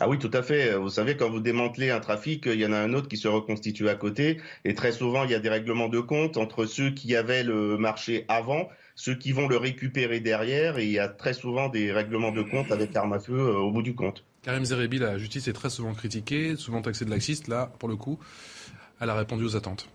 [0.00, 0.74] ah oui, tout à fait.
[0.74, 3.28] Vous savez, quand vous démantelez un trafic, il y en a un autre qui se
[3.28, 4.40] reconstitue à côté.
[4.64, 7.78] Et très souvent, il y a des règlements de compte entre ceux qui avaient le
[7.78, 10.78] marché avant, ceux qui vont le récupérer derrière.
[10.78, 13.58] Et il y a très souvent des règlements de compte avec arme à feu euh,
[13.58, 14.24] au bout du compte.
[14.42, 17.46] Karim Zerebi, la justice est très souvent critiquée, souvent taxée de laxiste.
[17.46, 18.18] Là, pour le coup,
[19.00, 19.88] elle a répondu aux attentes.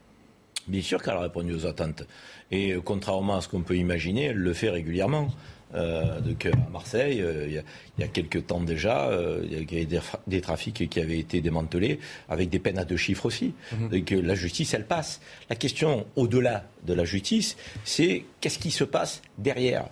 [0.68, 2.04] Bien sûr qu'elle a répondu aux attentes.
[2.52, 5.30] Et euh, contrairement à ce qu'on peut imaginer, elle le fait régulièrement.
[5.76, 7.54] Euh, donc à Marseille, euh, il,
[8.02, 11.42] y a, quelques temps déjà, euh, il y avait des, des, trafics qui avaient été
[11.42, 13.54] démantelés avec des peines à deux chiffres aussi.
[13.74, 13.90] Mhm.
[13.90, 15.22] Donc la justice, elle passe.
[15.50, 19.86] La question au-delà de la justice, c'est qu'est-ce qui se passe derrière?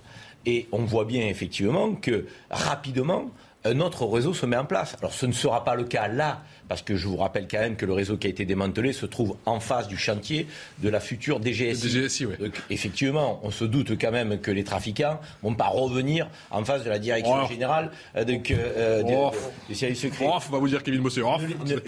[0.45, 3.30] Et on voit bien effectivement que rapidement,
[3.65, 4.95] notre réseau se met en place.
[4.99, 7.76] Alors ce ne sera pas le cas là parce que je vous rappelle quand même
[7.76, 10.47] que le réseau qui a été démantelé se trouve en face du chantier
[10.80, 11.89] de la future DGSI.
[11.89, 12.36] DGSI oui.
[12.39, 16.84] Donc, effectivement, on se doute quand même que les trafiquants vont pas revenir en face
[16.84, 17.47] de la direction oh.
[17.47, 19.32] générale euh, donc, euh, oh.
[19.68, 20.26] du service secret.
[20.28, 21.22] Oh, faut pas vous dire Kevin Bossé.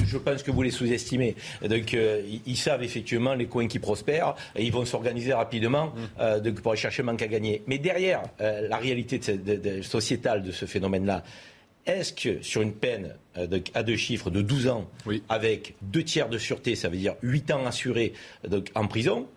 [0.06, 1.36] Je pense que vous les sous-estimez.
[1.68, 5.92] Donc, euh, ils savent effectivement les coins qui prospèrent et ils vont s'organiser rapidement mm.
[6.20, 7.64] euh, donc, pour aller chercher manque à gagner.
[7.68, 11.24] Mais derrière euh, la réalité de, de, de, sociétale de ce phénomène-là,
[11.90, 14.90] est-ce que sur une peine euh, à deux chiffres de 12 ans,
[15.28, 18.14] avec deux tiers de sûreté, ça veut dire 8 ans assurés
[18.76, 19.28] en prison,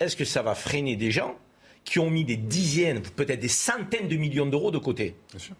[0.00, 1.36] est-ce que ça va freiner des gens
[1.84, 5.16] qui ont mis des dizaines, peut-être des centaines de millions d'euros de côté?
[5.30, 5.54] Bien sûr.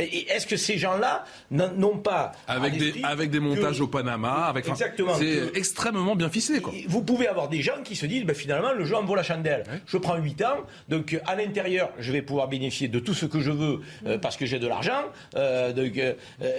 [0.00, 5.14] Est-ce que ces gens-là n'ont pas avec des avec des montages au Panama, avec exactement,
[5.14, 6.72] c'est extrêmement bien ficelé quoi.
[6.88, 9.22] Vous pouvez avoir des gens qui se disent ben, finalement le jeu en vaut la
[9.22, 9.64] chandelle.
[9.86, 13.40] Je prends 8 ans, donc à l'intérieur je vais pouvoir bénéficier de tout ce que
[13.40, 15.02] je veux euh, parce que j'ai de l'argent,
[15.36, 16.14] euh, euh,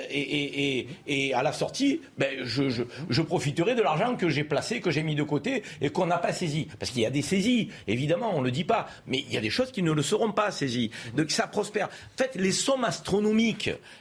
[0.09, 4.43] et, et, et, à la sortie, ben, je, je, je profiterai de l'argent que j'ai
[4.43, 6.67] placé, que j'ai mis de côté et qu'on n'a pas saisi.
[6.79, 9.37] Parce qu'il y a des saisies, évidemment, on ne le dit pas, mais il y
[9.37, 10.91] a des choses qui ne le seront pas saisies.
[11.15, 11.87] Donc ça prospère.
[11.87, 13.30] En fait, les sommes astronomiques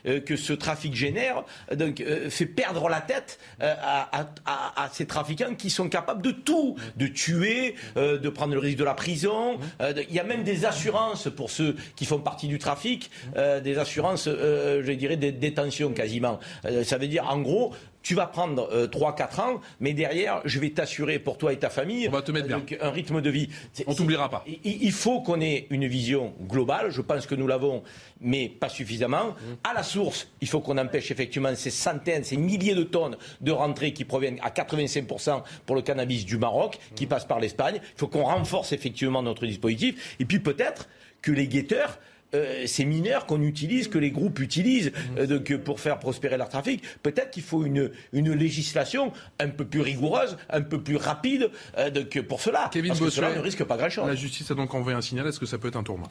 [0.05, 1.43] euh, que ce trafic génère
[1.75, 6.75] donc, euh, fait perdre la tête euh, à, ces trafiquants qui sont capables de tout,
[6.97, 9.57] de tuer, de prendre le risque de la prison.
[9.79, 14.25] Il y a même des assurances pour ceux qui font partie du trafic, des assurances,
[14.27, 16.39] je dirais, des détentions quasiment.
[16.83, 17.73] ça veut dire, en gros,
[18.03, 21.69] tu vas prendre euh, 3-4 ans, mais derrière, je vais t'assurer pour toi et ta
[21.69, 22.61] famille On va te mettre bien.
[22.81, 23.49] un rythme de vie.
[23.87, 24.43] On t'oubliera pas.
[24.63, 26.91] Il faut qu'on ait une vision globale.
[26.91, 27.83] Je pense que nous l'avons,
[28.19, 29.27] mais pas suffisamment.
[29.29, 29.69] Mmh.
[29.69, 33.51] À la source, il faut qu'on empêche effectivement ces centaines, ces milliers de tonnes de
[33.51, 37.09] rentrées qui proviennent à 85% pour le cannabis du Maroc, qui mmh.
[37.09, 37.79] passent par l'Espagne.
[37.81, 40.15] Il faut qu'on renforce effectivement notre dispositif.
[40.19, 40.87] Et puis peut-être
[41.21, 41.99] que les guetteurs
[42.33, 46.83] euh, ces mineurs qu'on utilise, que les groupes utilisent euh, pour faire prospérer leur trafic.
[47.03, 51.89] Peut-être qu'il faut une, une législation un peu plus rigoureuse, un peu plus rapide euh,
[52.27, 52.69] pour cela.
[52.71, 54.07] Kevin parce que cela ne risque pas grand-chose.
[54.07, 55.27] La justice a donc envoyé un signal.
[55.27, 56.09] Est-ce que ça peut être un tournant?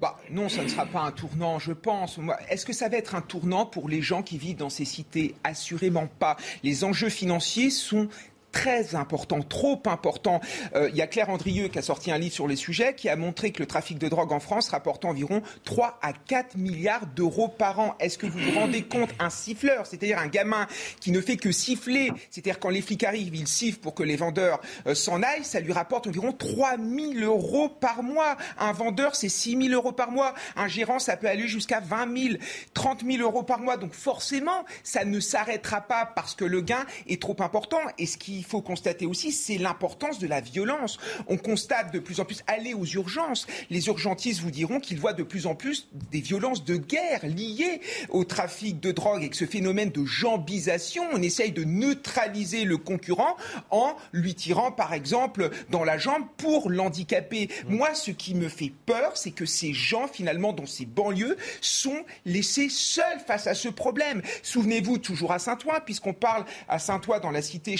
[0.00, 2.18] Bah, non, ça ne sera pas un tournant, je pense.
[2.48, 5.34] Est-ce que ça va être un tournant pour les gens qui vivent dans ces cités?
[5.44, 6.38] Assurément pas.
[6.62, 8.08] Les enjeux financiers sont
[8.52, 10.40] très important, trop important.
[10.74, 13.08] Euh, il y a Claire Andrieux qui a sorti un livre sur les sujets qui
[13.08, 17.06] a montré que le trafic de drogue en France rapporte environ 3 à 4 milliards
[17.06, 17.94] d'euros par an.
[18.00, 20.66] Est-ce que vous vous rendez compte Un siffleur, c'est-à-dire un gamin
[21.00, 24.16] qui ne fait que siffler, c'est-à-dire quand les flics arrivent, il siffle pour que les
[24.16, 28.36] vendeurs euh, s'en aillent, ça lui rapporte environ 3 000 euros par mois.
[28.58, 30.34] Un vendeur, c'est 6 000 euros par mois.
[30.56, 32.34] Un gérant, ça peut aller jusqu'à 20 000,
[32.74, 33.76] 30 000 euros par mois.
[33.76, 37.80] Donc forcément, ça ne s'arrêtera pas parce que le gain est trop important.
[37.98, 40.96] Et ce qui il faut constater aussi, c'est l'importance de la violence.
[41.28, 43.46] On constate de plus en plus, aller aux urgences.
[43.68, 47.82] Les urgentistes vous diront qu'ils voient de plus en plus des violences de guerre liées
[48.08, 52.78] au trafic de drogue et que ce phénomène de jambisation, on essaye de neutraliser le
[52.78, 53.36] concurrent
[53.68, 57.50] en lui tirant, par exemple, dans la jambe pour l'handicaper.
[57.68, 57.76] Mmh.
[57.76, 62.06] Moi, ce qui me fait peur, c'est que ces gens, finalement, dans ces banlieues, sont
[62.24, 64.22] laissés seuls face à ce problème.
[64.42, 67.76] Souvenez-vous, toujours à Saint-Ouen, puisqu'on parle à Saint-Ouen dans la cité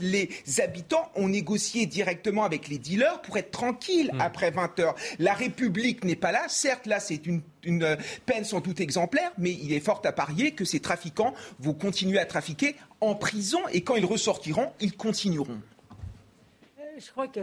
[0.00, 0.28] Les
[0.58, 4.20] habitants ont négocié directement avec les dealers pour être tranquilles hmm.
[4.20, 4.94] après 20 heures.
[5.18, 6.44] La République n'est pas là.
[6.48, 10.52] Certes, là, c'est une, une peine sans doute exemplaire, mais il est fort à parier
[10.52, 15.60] que ces trafiquants vont continuer à trafiquer en prison et quand ils ressortiront, ils continueront
[16.80, 17.40] euh, je crois que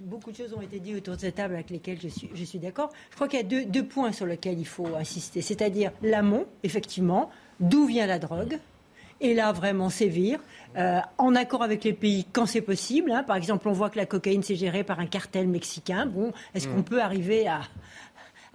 [0.00, 2.44] beaucoup de choses ont été dites autour de cette table avec lesquelles je suis, je
[2.44, 2.90] suis d'accord.
[3.10, 5.42] Je crois qu'il y a deux, deux, points sur lesquels il faut insister.
[5.42, 7.30] C'est-à-dire l'amont, effectivement,
[7.60, 8.58] d'où vient la drogue,
[9.20, 10.38] et là vraiment sévir,
[10.76, 13.10] euh, en accord avec les pays quand c'est possible.
[13.10, 13.22] Hein.
[13.22, 16.06] Par exemple, on voit que la cocaïne c'est géré par un cartel mexicain.
[16.06, 16.84] Bon, est-ce qu'on mm.
[16.84, 17.62] peut arriver à,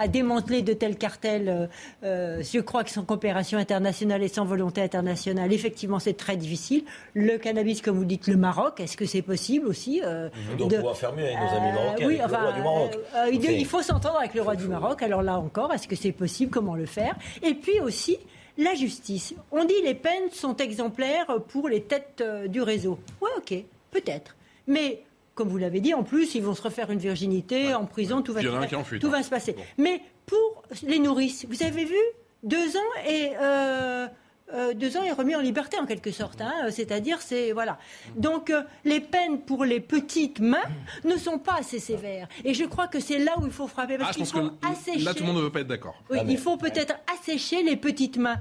[0.01, 1.68] à démanteler de tels cartels, euh,
[2.03, 6.84] euh, je crois que sans coopération internationale et sans volonté internationale, effectivement, c'est très difficile.
[7.14, 10.78] Le cannabis, comme vous dites, le Maroc, est-ce que c'est possible aussi euh, On de...
[10.78, 12.97] pouvoir faire mieux avec nos amis marocains, oui, enfin, le roi du Maroc.
[13.32, 15.03] il faut s'entendre avec le roi du Maroc.
[15.03, 16.51] Alors là encore, est-ce que c'est possible?
[16.51, 17.16] Comment le faire?
[17.43, 18.18] Et puis aussi,
[18.57, 19.33] la justice.
[19.51, 22.99] On dit les peines sont exemplaires pour les têtes euh, du réseau.
[23.21, 23.53] Oui, ok,
[23.91, 24.35] peut-être.
[24.67, 25.03] Mais
[25.35, 28.33] comme vous l'avez dit, en plus, ils vont se refaire une virginité en prison, tout
[28.33, 29.55] va, tout va se passer.
[29.77, 31.95] Mais pour les nourrices, vous avez vu
[32.43, 34.07] deux ans et euh,
[34.53, 36.41] euh, deux ans et remis en liberté en quelque sorte.
[36.41, 36.53] Hein.
[36.71, 37.77] C'est-à-dire, c'est voilà.
[38.15, 40.63] Donc euh, les peines pour les petites mains
[41.03, 42.27] ne sont pas assez sévères.
[42.43, 44.43] Et je crois que c'est là où il faut frapper parce Ah, je qu'il pense
[44.43, 44.99] faut que assécher.
[45.05, 45.95] là, tout le monde ne veut pas être d'accord.
[46.09, 48.37] Oui, il faut peut-être assécher les petites mains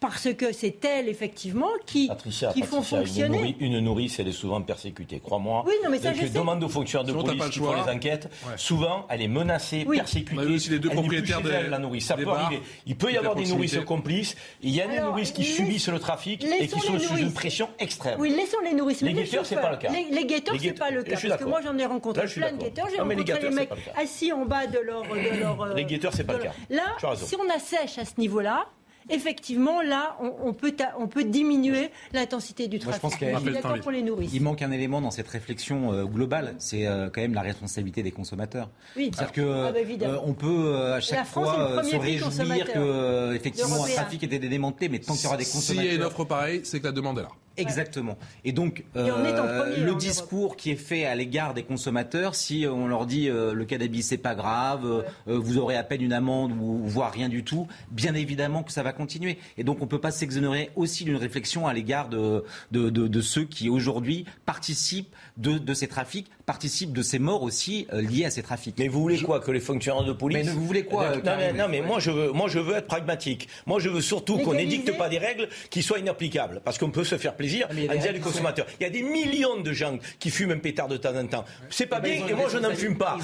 [0.00, 3.38] parce que c'est elles effectivement qui, Patricia, qui font Patricia, une, fonctionner.
[3.38, 5.64] nourrice, une nourrice, elle est souvent persécutée, crois-moi.
[5.66, 6.28] Oui, non, mais ça, je sais.
[6.28, 8.30] demande aux fonctionnaires de police qui font les enquêtes.
[8.46, 8.52] Ouais.
[8.56, 9.96] Souvent, elle est menacée, Oui.
[9.96, 10.36] persécutée.
[10.36, 12.06] On a vu aussi les deux Elle propriétaires des- la nourrice.
[12.06, 12.62] Ça des peut bars, arriver.
[12.86, 14.36] Il peut y de avoir des nourrices complices.
[14.62, 17.68] Il y a des nourrices qui subissent le trafic et qui sont sous une pression
[17.78, 18.20] extrême.
[18.20, 19.00] Oui, laissons les nourrices.
[19.02, 19.90] Les guetteurs, c'est pas le cas.
[19.90, 21.16] Les, les guetteurs, c'est pas le cas.
[21.20, 22.68] Parce que moi, j'en ai rencontré Là, je suis plein de d'accord.
[22.68, 22.86] guetteurs.
[22.90, 25.02] J'ai rencontré les mecs assis en bas de leur.
[25.02, 26.52] De euh, Les guetteurs, c'est pas de le cas.
[26.70, 28.66] Là, si on assèche à ce niveau-là,
[29.10, 33.02] effectivement, là, on, on peut, ta- on peut diminuer l'intensité du Moi, je trafic.
[33.02, 34.30] pense qu'il Je suis le pour les nourrices.
[34.32, 38.02] Il manque un élément dans cette réflexion euh, globale, c'est euh, quand même la responsabilité
[38.02, 38.70] des consommateurs.
[38.96, 39.10] Oui.
[39.14, 43.34] C'est-à-dire que Ah, bah, euh, on peut euh, à chaque fois se réjouir que euh,
[43.34, 45.88] effectivement un trafic était démantelé, mais tant qu'il y aura des S'il y a une
[45.88, 46.06] consommateurs.
[46.08, 47.28] offre pareille, c'est que la demande est là.
[47.58, 48.16] Exactement.
[48.44, 51.54] Et donc, Et on est en euh, premier, le discours qui est fait à l'égard
[51.54, 55.58] des consommateurs, si on leur dit euh, le cannabis c'est pas grave, euh, euh, vous
[55.58, 58.92] aurez à peine une amende ou voire rien du tout, bien évidemment que ça va
[58.92, 59.38] continuer.
[59.56, 63.20] Et donc, on peut pas s'exonérer aussi d'une réflexion à l'égard de, de, de, de
[63.20, 68.24] ceux qui aujourd'hui participent de, de ces trafics, participent de ces morts aussi euh, liées
[68.24, 68.76] à ces trafics.
[68.78, 71.52] Mais vous voulez quoi Que les fonctionnaires de police Mais vous voulez quoi, Non, mais,
[71.52, 73.48] non, mais moi je veux, moi je veux être pragmatique.
[73.66, 77.04] Moi je veux surtout qu'on n'édicte pas des règles qui soient inapplicables, parce qu'on peut
[77.04, 78.66] se faire plaisir Ah, mais il y a à des dire consommateurs.
[78.80, 81.44] Il y a des millions de gens qui fument un pétard de temps en temps.
[81.70, 83.18] C'est pas bien, et moi je n'en fume pas.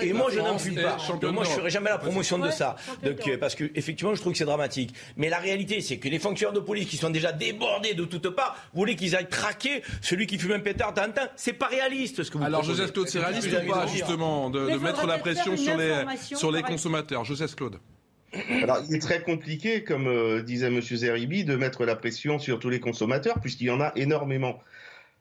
[0.00, 0.96] Et- moi je n'en fume pas.
[1.20, 1.60] Donc moi je d'Europe.
[1.60, 2.76] ferai jamais la promotion de ça.
[3.02, 4.94] Donc, euh, parce que effectivement je trouve que c'est dramatique.
[5.16, 8.30] Mais la réalité c'est que les fonctionnaires de police qui sont déjà débordés de toutes
[8.30, 11.28] parts, vous voulez qu'ils aillent traquer celui qui fume un pétard de temps en temps
[11.36, 12.62] C'est pas réaliste ce que vous Alors.
[12.62, 16.04] Joseph Claude, c'est réaliste ou pas, justement, de, mettre la pression sur les,
[16.34, 17.78] sur les consommateurs Joseph Claude?
[18.32, 20.80] Alors, il est très compliqué, comme euh, disait M.
[20.80, 24.60] Zeribi, de mettre la pression sur tous les consommateurs, puisqu'il y en a énormément.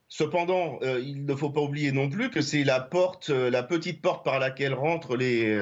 [0.07, 3.63] Cependant, euh, il ne faut pas oublier non plus que c'est la porte, euh, la
[3.63, 5.55] petite porte par laquelle rentrent les,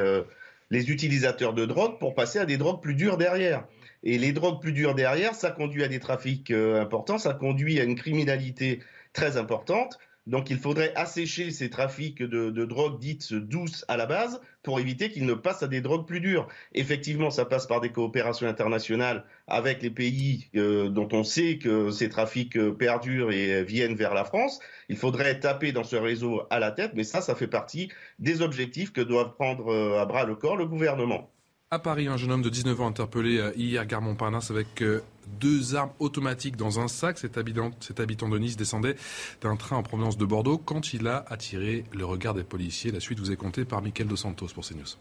[0.72, 3.66] utilisateurs de drogue pour passer à des drogues plus dures derrière.
[4.04, 7.84] Et les drogues plus dures derrière, ça conduit à des trafics importants, ça conduit à
[7.84, 8.80] une criminalité
[9.14, 9.98] très importante.
[10.26, 14.80] Donc il faudrait assécher ces trafics de, de drogues dites douces à la base pour
[14.80, 16.48] éviter qu'ils ne passent à des drogues plus dures.
[16.74, 21.92] Effectivement, ça passe par des coopérations internationales avec les pays euh, dont on sait que
[21.92, 24.60] ces trafics euh, perdurent et viennent vers la France.
[24.90, 27.90] Il faudrait taper dans ce réseau à la tête, mais ça, ça fait partie
[28.20, 31.33] des objectifs que doivent prendre euh, à bras le corps le gouvernement.
[31.74, 35.02] À Paris, un jeune homme de 19 ans interpellé euh, hier gare Montparnasse avec euh,
[35.40, 37.18] deux armes automatiques dans un sac.
[37.18, 38.96] Cet habitant, de Nice descendait
[39.42, 42.92] d'un train en provenance de Bordeaux quand il a attiré le regard des policiers.
[42.92, 45.00] La suite vous est comptée par Mickaël Dos Santos pour CNews.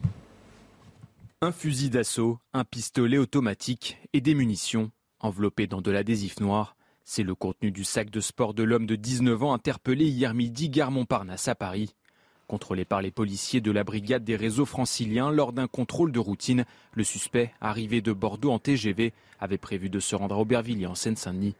[1.42, 6.74] Un fusil d'assaut, un pistolet automatique et des munitions enveloppées dans de l'adhésif noir.
[7.04, 10.70] C'est le contenu du sac de sport de l'homme de 19 ans interpellé hier midi
[10.70, 11.94] gare Montparnasse à Paris.
[12.52, 16.66] Contrôlé par les policiers de la brigade des réseaux franciliens lors d'un contrôle de routine,
[16.92, 20.94] le suspect, arrivé de Bordeaux en TGV, avait prévu de se rendre à Aubervilliers en
[20.94, 21.54] Seine-Saint-Denis.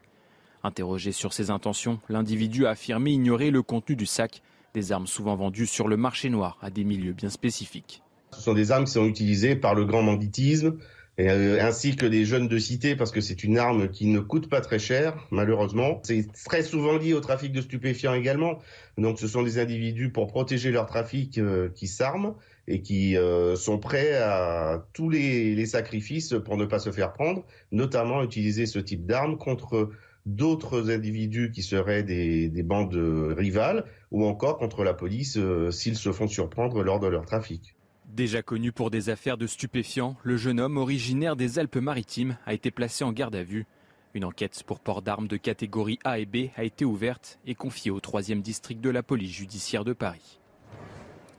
[0.63, 4.43] Interrogé sur ses intentions, l'individu a affirmé ignorer le contenu du sac,
[4.75, 8.03] des armes souvent vendues sur le marché noir à des milieux bien spécifiques.
[8.31, 10.77] Ce sont des armes qui sont utilisées par le grand banditisme,
[11.19, 14.49] euh, ainsi que les jeunes de cité, parce que c'est une arme qui ne coûte
[14.49, 16.01] pas très cher, malheureusement.
[16.03, 18.59] C'est très souvent lié au trafic de stupéfiants également.
[18.97, 22.33] Donc ce sont des individus pour protéger leur trafic euh, qui s'arment
[22.67, 27.45] et qui euh, sont prêts à tous les, sacrifices pour ne pas se faire prendre,
[27.71, 29.91] notamment utiliser ce type d'armes contre
[30.25, 32.95] d'autres individus qui seraient des, des bandes
[33.37, 37.75] rivales ou encore contre la police euh, s'ils se font surprendre lors de leur trafic.
[38.13, 42.69] Déjà connu pour des affaires de stupéfiants, le jeune homme originaire des Alpes-Maritimes a été
[42.69, 43.65] placé en garde à vue.
[44.13, 47.89] Une enquête pour port d'armes de catégorie A et B a été ouverte et confiée
[47.89, 50.39] au 3e district de la police judiciaire de Paris.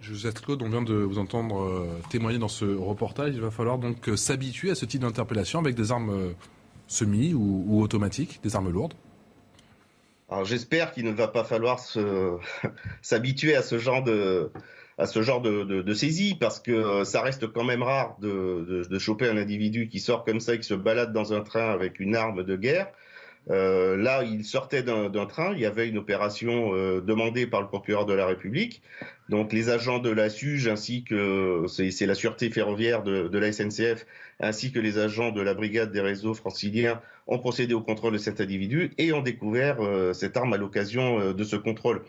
[0.00, 3.34] Joseph Claude, on vient de vous entendre euh, témoigner dans ce reportage.
[3.36, 6.32] Il va falloir donc euh, s'habituer à ce type d'interpellation avec des armes euh,
[6.88, 8.94] semi ou, ou automatiques, des armes lourdes.
[10.28, 11.78] Alors j'espère qu'il ne va pas falloir
[13.00, 14.50] s'habituer à ce genre de
[14.98, 18.98] à ce genre de, de, saisie parce que euh, ça reste quand même rare de
[18.98, 22.00] choper un individu qui sort comme ça et qui se balade dans un train avec
[22.00, 22.88] une arme de guerre.
[23.50, 27.68] Euh, là, il sortait d'un train, il y avait une opération euh, demandée par le
[27.68, 28.82] procureur de la République.
[29.28, 33.52] Donc les agents de la SUGE ainsi que c'est la sûreté ferroviaire de, de, la
[33.52, 34.04] SNCF
[34.40, 38.18] ainsi que les agents de la brigade des réseaux franciliens ont procédé au contrôle de
[38.18, 42.02] cet individu et ont découvert euh, cette arme à l'occasion euh, de ce contrôle.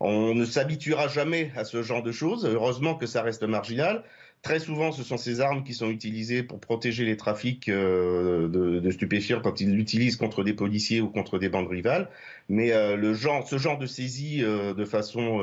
[0.00, 2.44] On ne s'habituera jamais à ce genre de choses.
[2.44, 4.02] Heureusement que ça reste marginal.
[4.42, 8.90] Très souvent, ce sont ces armes qui sont utilisées pour protéger les trafics euh, de,
[8.90, 12.08] stupéfiants quand ils l'utilisent contre des policiers ou contre des bandes rivales.
[12.48, 15.40] Mais euh, le genre, ce genre de saisie euh, de façon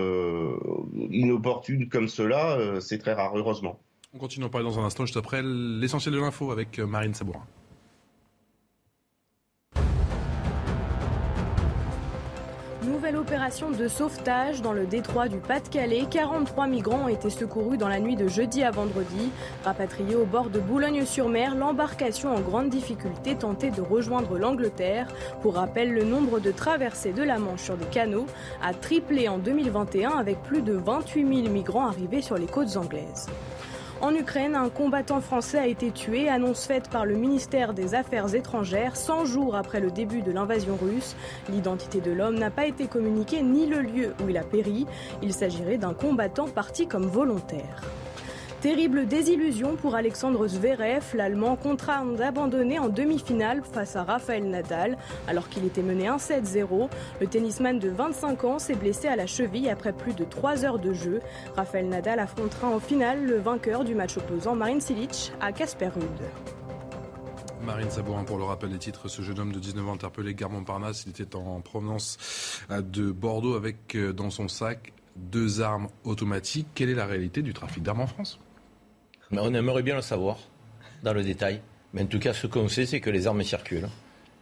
[1.11, 3.79] inopportune comme cela, c'est très rare, heureusement.
[4.13, 7.45] On continue à parler dans un instant, juste après l'essentiel de l'info avec Marine Sabourin.
[13.03, 16.05] Nouvelle opération de sauvetage dans le détroit du Pas-de-Calais.
[16.09, 19.29] 43 migrants ont été secourus dans la nuit de jeudi à vendredi.
[19.65, 25.09] Rapatriés au bord de Boulogne-sur-Mer, l'embarcation en grande difficulté tentait de rejoindre l'Angleterre.
[25.41, 28.25] Pour rappel, le nombre de traversées de la Manche sur des canaux
[28.61, 33.27] a triplé en 2021 avec plus de 28 000 migrants arrivés sur les côtes anglaises.
[34.03, 38.35] En Ukraine, un combattant français a été tué, annonce faite par le ministère des Affaires
[38.35, 41.15] étrangères 100 jours après le début de l'invasion russe.
[41.49, 44.87] L'identité de l'homme n'a pas été communiquée ni le lieu où il a péri.
[45.21, 47.81] Il s'agirait d'un combattant parti comme volontaire.
[48.63, 54.97] Terrible désillusion pour Alexandre Zverev, l'Allemand contraint d'abandonner en demi-finale face à Rafael Nadal
[55.27, 56.87] alors qu'il était mené 1-7-0.
[57.19, 60.79] Le tennisman de 25 ans s'est blessé à la cheville après plus de 3 heures
[60.79, 61.19] de jeu.
[61.57, 66.21] Rafael Nadal affrontera en finale le vainqueur du match opposant Marin Cilic à Casper Ruud.
[67.65, 69.09] Marine Sabourin pour le rappel des titres.
[69.09, 73.55] Ce jeune homme de 19 ans interpellé gare Montparnasse, il était en provenance de Bordeaux
[73.55, 76.67] avec euh, dans son sac deux armes automatiques.
[76.73, 78.39] Quelle est la réalité du trafic d'armes en France?
[79.39, 80.37] On aimerait bien le savoir
[81.03, 81.61] dans le détail.
[81.93, 83.89] Mais en tout cas, ce qu'on sait, c'est que les armes circulent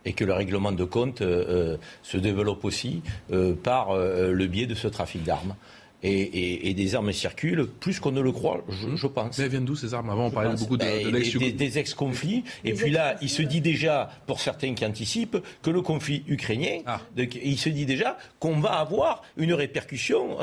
[0.06, 4.66] et que le règlement de compte euh, euh, se développe aussi euh, par le biais
[4.66, 5.56] de ce trafic d'armes.
[6.04, 8.66] Et, des armes circulent plus qu'on ne le croit,
[8.96, 9.38] je, pense.
[9.38, 10.10] Mais elles viennent d'où ces armes?
[10.10, 12.44] Avant, on parlait beaucoup de, ben, des, ex-conflits.
[12.66, 16.80] Et puis là, il se dit déjà, pour certains qui anticipent, que le conflit ukrainien,
[16.88, 17.02] ah.
[17.16, 20.40] il se dit déjà qu'on va avoir une répercussion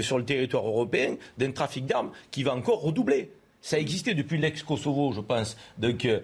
[0.00, 3.32] sur le territoire européen d'un trafic d'armes qui va encore redoubler.
[3.62, 5.56] Ça existait depuis l'ex-Kosovo, je pense.
[5.78, 6.20] Donc, euh,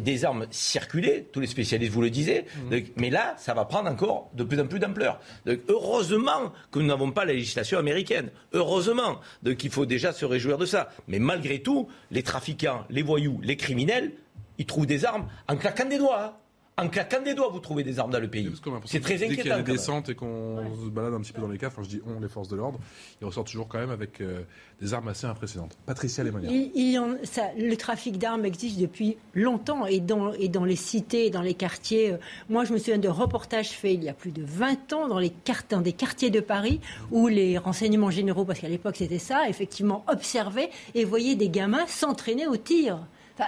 [0.00, 2.44] des armes circulaient, tous les spécialistes vous le disaient.
[2.70, 2.76] Mm.
[2.96, 5.20] mais là, ça va prendre encore de plus en plus d'ampleur.
[5.46, 8.30] heureusement que nous n'avons pas la législation américaine.
[8.52, 9.20] Heureusement.
[9.42, 10.90] Donc, il faut déjà se réjouir de ça.
[11.08, 14.12] Mais malgré tout, les trafiquants, les voyous, les criminels,
[14.58, 16.41] ils trouvent des armes en claquant des doigts.
[16.78, 18.50] En claquant des doigts, vous trouvez des armes dans le pays.
[18.86, 19.28] C'est très inquiétant.
[19.28, 21.58] Dès qu'il y a une descente et qu'on se balade un petit peu dans les
[21.58, 22.78] cas, enfin je dis on, les forces de l'ordre,
[23.20, 24.40] ils ressortent toujours quand même avec euh,
[24.80, 25.76] des armes assez impressionnantes.
[25.84, 26.48] Patricia Lemonia.
[26.50, 32.12] le trafic d'armes existe depuis longtemps et dans, et dans les cités, dans les quartiers.
[32.12, 32.16] Euh,
[32.48, 35.18] moi, je me souviens de reportages faits il y a plus de 20 ans dans,
[35.18, 35.32] les
[35.68, 40.04] dans des quartiers de Paris où les renseignements généraux, parce qu'à l'époque c'était ça, effectivement
[40.08, 42.98] observaient et voyaient des gamins s'entraîner au tir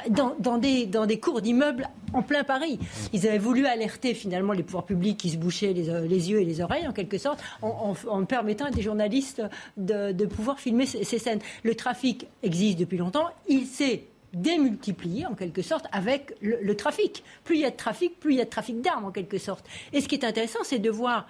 [0.09, 2.79] dans, des, dans des cours d'immeubles en plein Paris.
[3.13, 6.45] Ils avaient voulu alerter finalement les pouvoirs publics qui se bouchaient les, euh, yeux et
[6.45, 9.43] les oreilles en quelque sorte en, permettant à des journalistes
[9.77, 11.41] de, pouvoir filmer ces, scènes.
[11.63, 13.29] Le trafic existe depuis longtemps.
[13.49, 17.23] Il s'est démultiplié en quelque sorte avec le, le, trafic.
[17.45, 19.39] Plus il y a de trafic, plus il y a de trafic d'armes en quelque
[19.39, 19.65] sorte.
[19.93, 21.27] Et ce qui est intéressant, c'est de voir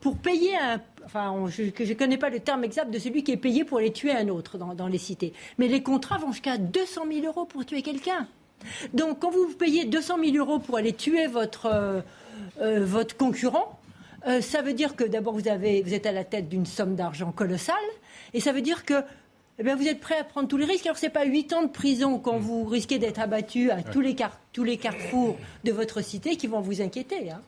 [0.00, 0.80] pour payer un.
[1.04, 3.92] Enfin, je ne connais pas le terme exact de celui qui est payé pour aller
[3.92, 5.32] tuer un autre dans, les cités.
[5.58, 8.26] Mais les contrats vont jusqu'à 200 000 euros pour tuer quelqu'un.
[8.92, 12.00] Donc, quand vous payez 200 000 euros pour aller tuer votre, euh,
[12.60, 13.78] euh, votre concurrent,
[14.26, 17.76] euh, ça veut dire que d'abord vous, êtes à la tête d'une somme d'argent colossale,
[18.34, 18.94] et ça veut dire que
[19.58, 20.86] eh bien, vous êtes prêt à prendre tous les risques.
[20.86, 24.00] Alors, ce n'est pas 8 ans de prison quand vous risquez d'être abattu à tous,
[24.00, 24.14] les
[24.52, 27.30] tous les carrefours de votre cité qui vont vous inquiéter.
[27.30, 27.40] Hein.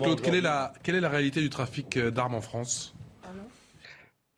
[0.00, 2.94] Claude, quelle est, la, quelle est la réalité du trafic euh, d'armes en France?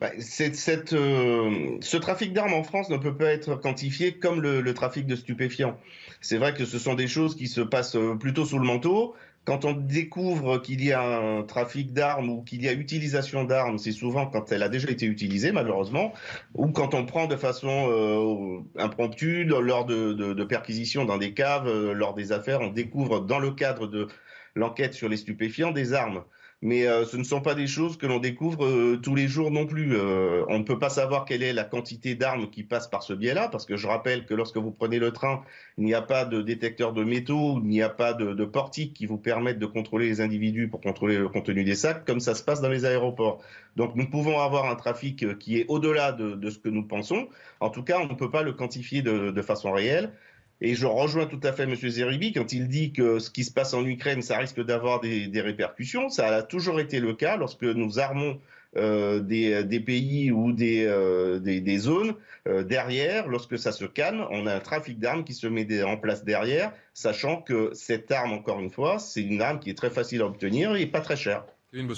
[0.00, 4.72] Bah, cette, euh, ce trafic d'armes en France ne peut pas être quantifié comme le
[4.72, 5.78] trafic de stupéfiants.
[6.20, 9.14] C'est vrai que ce sont des choses qui se passent euh, plutôt sous le manteau
[9.44, 13.78] quand on découvre qu'il y a un trafic d'armes ou qu'il y a utilisation d'armes,
[13.78, 16.12] c'est souvent quand elle a déjà été utilisée, malheureusement,
[16.54, 21.92] ou quand on prend de façon euh, impromptue lors de, perquisitions dans des caves, euh,
[21.94, 24.08] lors des affaires, on découvre dans le cadre de
[24.54, 26.22] l'enquête sur les stupéfiants des armes
[26.62, 29.50] mais euh, ce ne sont pas des choses que l'on découvre euh, tous les jours
[29.50, 29.96] non plus.
[29.96, 33.14] Euh, on ne peut pas savoir quelle est la quantité d'armes qui passent par ce
[33.14, 35.42] biais-là, parce que je rappelle que lorsque vous prenez le train,
[35.78, 38.92] il n'y a pas de détecteur de métaux, il n'y a pas de, de portique
[38.92, 42.34] qui vous permettent de contrôler les individus pour contrôler le contenu des sacs, comme ça
[42.34, 43.42] se passe dans les aéroports.
[43.76, 47.28] Donc nous pouvons avoir un trafic qui est au-delà de, de, ce que nous pensons.
[47.60, 50.12] En tout cas, on ne peut pas le quantifier de, de façon réelle.
[50.60, 51.74] Et je rejoins tout à fait M.
[51.74, 55.26] Zeribi quand il dit que ce qui se passe en Ukraine, ça risque d'avoir des,
[55.26, 56.10] des, répercussions.
[56.10, 58.38] Ça a toujours été le cas lorsque nous armons
[58.76, 62.14] euh, des, des, pays ou des, euh, des, des, zones,
[62.46, 65.96] euh, derrière, lorsque ça se calme, on a un trafic d'armes qui se met en
[65.96, 69.90] place derrière, sachant que cette arme, encore une fois, c'est une arme qui est très
[69.90, 71.44] facile à obtenir et pas très chère.
[71.72, 71.88] Une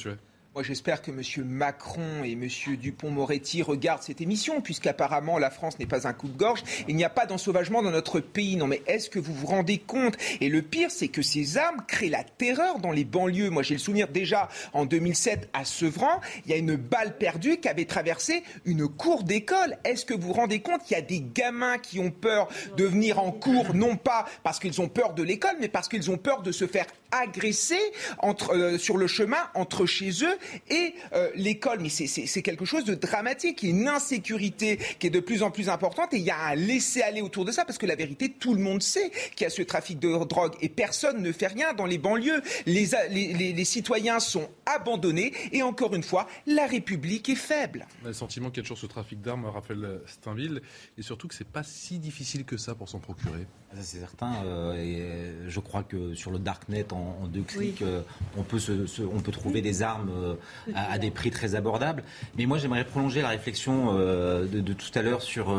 [0.55, 1.23] moi, j'espère que M.
[1.47, 2.47] Macron et M.
[2.77, 6.63] Dupont-Moretti regardent cette émission, puisqu'apparemment la France n'est pas un coup de gorge.
[6.89, 8.57] Il n'y a pas d'ensauvagement dans notre pays.
[8.57, 10.15] Non, mais est-ce que vous vous rendez compte?
[10.43, 13.49] Et le pire, c'est que ces armes créent la terreur dans les banlieues.
[13.49, 17.57] Moi, j'ai le souvenir déjà en 2007 à Sevran, il y a une balle perdue
[17.57, 19.79] qui avait traversé une cour d'école.
[19.85, 20.83] Est-ce que vous vous rendez compte?
[20.83, 24.59] Qu'il y a des gamins qui ont peur de venir en cours, non pas parce
[24.59, 27.81] qu'ils ont peur de l'école, mais parce qu'ils ont peur de se faire agresser
[28.19, 30.39] entre, euh, sur le chemin entre chez eux
[30.69, 31.81] et euh, l'école.
[31.81, 33.63] Mais c'est quelque chose de dramatique.
[33.63, 36.31] Il y a une insécurité qui est de plus en plus importante et il y
[36.31, 39.45] a un laisser-aller autour de ça parce que la vérité, tout le monde sait qu'il
[39.45, 42.43] y a ce trafic de drogue et personne ne fait rien dans les banlieues.
[42.67, 47.87] Les, citoyens sont abandonnés et encore une fois, la République est faible.
[48.03, 50.63] On a le sentiment qu'il y a toujours ce trafic d'armes, Raphaël Steinville,
[50.99, 53.47] et surtout que c'est pas si difficile que ça pour s'en procurer.
[53.81, 54.33] C'est certain.
[54.45, 58.03] Euh, et je crois que sur le darknet, en, en deux clics, euh,
[58.37, 60.35] on, peut se, on peut trouver des armes euh,
[60.75, 62.05] à, des prix très abordables.
[62.37, 65.57] Mais moi, j'aimerais prolonger la réflexion de, tout à l'heure sur,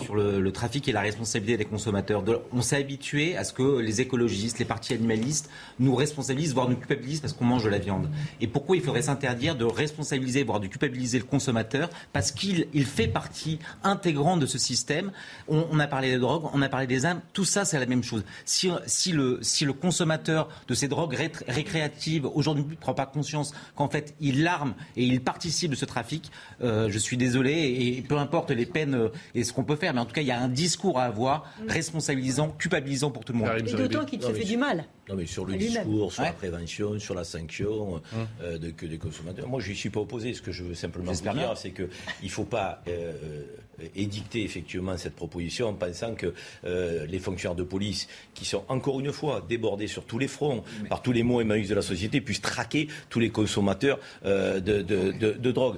[0.00, 2.22] sur le, trafic et la responsabilité des consommateurs.
[2.52, 6.76] on s'est habitué à ce que les écologistes, les partis animalistes nous responsabilisent, voire nous
[6.76, 8.10] culpabilisent parce qu'on mange de la viande.
[8.40, 12.84] Et pourquoi il faudrait s'interdire de responsabiliser, voire de culpabiliser le consommateur Parce qu'il il
[12.84, 15.10] fait partie intégrante de ce système?
[15.48, 17.20] On, on, a parlé des drogues, on a parlé des armes.
[17.32, 18.24] Tout ça, c'est la même chose.
[18.44, 21.16] Si, si, le, si le consommateur de ces drogues
[21.48, 25.84] récréatives aujourd'hui ne prend pas conscience qu'en fait il l'arme et il participe de ce
[25.84, 26.30] trafic,
[26.62, 27.52] euh, je suis désolé
[27.96, 30.20] et, peu importe les peines euh, et ce qu'on peut faire, mais en tout cas
[30.20, 31.70] il y a un discours à avoir mm.
[31.70, 33.50] responsabilisant, culpabilisant pour tout le monde.
[33.56, 34.84] Et d'autant qu'il se fait du mal.
[35.08, 38.02] Non, mais sur le discours, sur la prévention, sur la sanction hum.
[38.42, 39.48] euh, de, que des consommateurs.
[39.48, 40.34] Moi, je n'y suis pas opposé.
[40.34, 41.88] Ce que je veux simplement dire, c'est qu'il
[42.22, 46.34] ne faut pas euh, euh, édicter effectivement cette proposition en pensant que
[46.64, 51.02] les fonctionnaires de police, qui sont encore une fois débordés sur tous les fronts, par
[51.02, 55.52] tous les mots émanus de la société, puissent traquer tous les consommateurs de, de, de,
[55.52, 55.76] drogue.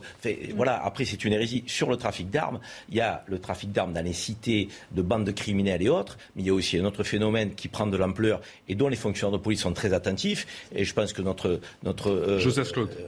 [0.55, 1.65] voilà, après, c'est une hérésie.
[1.67, 5.33] Sur le trafic d'armes, il y a le trafic d'armes dans les cités de bandes
[5.35, 8.41] criminelles et autres, mais il y a aussi un autre phénomène qui prend de l'ampleur
[8.69, 12.11] et dont les fonctionnaires de police sont très attentifs, et je pense que notre, notre
[12.11, 12.41] euh,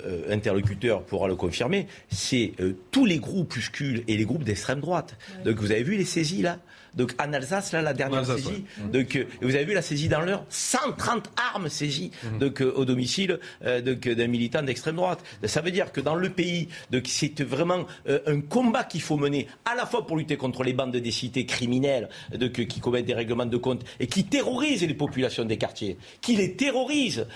[0.04, 5.16] euh, interlocuteur pourra le confirmer, c'est euh, tous les groupuscules et les groupes d'extrême droite.
[5.44, 6.58] Donc vous avez vu les saisies là?
[6.94, 8.64] Donc en Alsace, là, la dernière saisie.
[8.92, 10.44] Donc, euh, vous avez vu la saisie dans l'heure?
[10.48, 12.38] 130 armes saisies mhm.
[12.38, 15.22] donc, euh, au domicile euh, d'un militant d'extrême droite.
[15.44, 16.68] Ça veut dire que dans le pays,
[17.06, 17.86] c'est vraiment
[18.26, 21.46] un combat qu'il faut mener à la fois pour lutter contre les bandes des cités
[21.46, 22.08] criminelles
[22.52, 26.54] qui commettent des règlements de compte et qui terrorisent les populations des quartiers, qui les
[26.56, 27.26] terrorisent,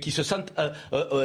[0.00, 0.52] qui se sentent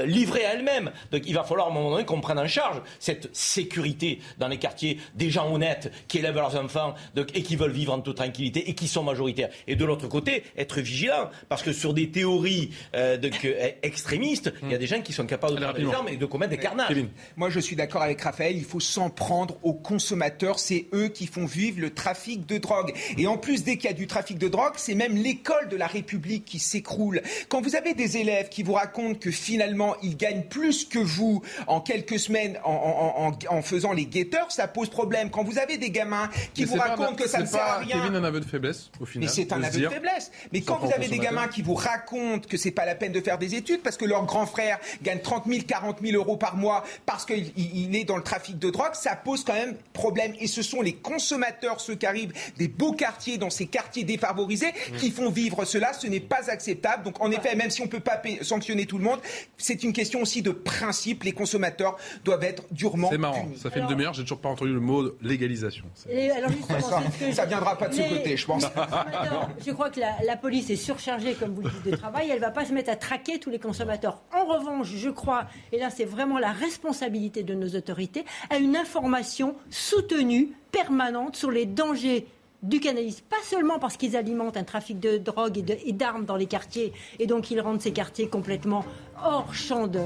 [0.05, 0.91] livrées à elles-mêmes.
[1.11, 4.47] Donc il va falloir à un moment donné qu'on prenne en charge cette sécurité dans
[4.47, 6.95] les quartiers des gens honnêtes qui élèvent leurs enfants
[7.33, 9.49] et qui veulent vivre en toute tranquillité et qui sont majoritaires.
[9.67, 14.53] Et de l'autre côté, être vigilant, parce que sur des théories euh, de, euh, extrémistes,
[14.63, 16.57] il y a des gens qui sont capables de des armes et de commettre des
[16.57, 16.95] carnages.
[17.35, 21.27] Moi, je suis d'accord avec Raphaël, il faut s'en prendre aux consommateurs, c'est eux qui
[21.27, 22.93] font vivre le trafic de drogue.
[23.17, 25.77] Et en plus, dès qu'il y a du trafic de drogue, c'est même l'école de
[25.77, 27.21] la République qui s'écroule.
[27.47, 31.41] Quand vous avez des élèves qui vous racontent que finalement, ils gagnent plus que vous
[31.67, 35.29] en quelques semaines en, en, faisant les guetteurs, ça pose problème.
[35.29, 37.45] Quand vous avez des gamins qui vous racontent que ça ne
[37.87, 39.27] Kevin un aveu de faiblesse au final.
[39.27, 40.31] Mais c'est un aveu de faiblesse.
[40.51, 43.21] Mais quand vous avez des gamins qui vous racontent que c'est pas la peine de
[43.21, 46.55] faire des études parce que leur grand frère gagne 30 000, 40 000 euros par
[46.55, 50.33] mois parce qu'il est dans le trafic de drogue, ça pose quand même problème.
[50.39, 54.73] Et ce sont les consommateurs, ceux qui arrivent des beaux quartiers, dans ces quartiers défavorisés,
[54.97, 55.93] qui font vivre cela.
[55.93, 57.03] Ce n'est pas acceptable.
[57.03, 59.19] Donc en effet, même si on ne peut pas sanctionner tout le monde,
[59.57, 61.23] c'est une question aussi de principe.
[61.23, 63.09] Les consommateurs doivent être durement.
[63.11, 63.47] C'est marrant.
[63.55, 65.85] Ça fait une demi-heure, j'ai toujours pas entendu le mot légalisation.
[66.07, 68.65] alors justement, ça viendra pas de ce côté, je pense.
[69.65, 72.29] je crois que la, police est surchargée, comme vous le dites, de travail.
[72.29, 74.21] Elle ne va pas se mettre à traquer tous les consommateurs.
[74.33, 78.75] En revanche, je crois, et là c'est vraiment la responsabilité de nos autorités, à une
[78.75, 82.27] information soutenue, permanente sur les dangers
[82.61, 86.45] du cannabis, pas seulement parce qu'ils alimentent un trafic de drogue et d'armes dans les
[86.45, 88.83] quartiers, et donc ils rendent ces quartiers complètement
[89.23, 90.01] hors champ de,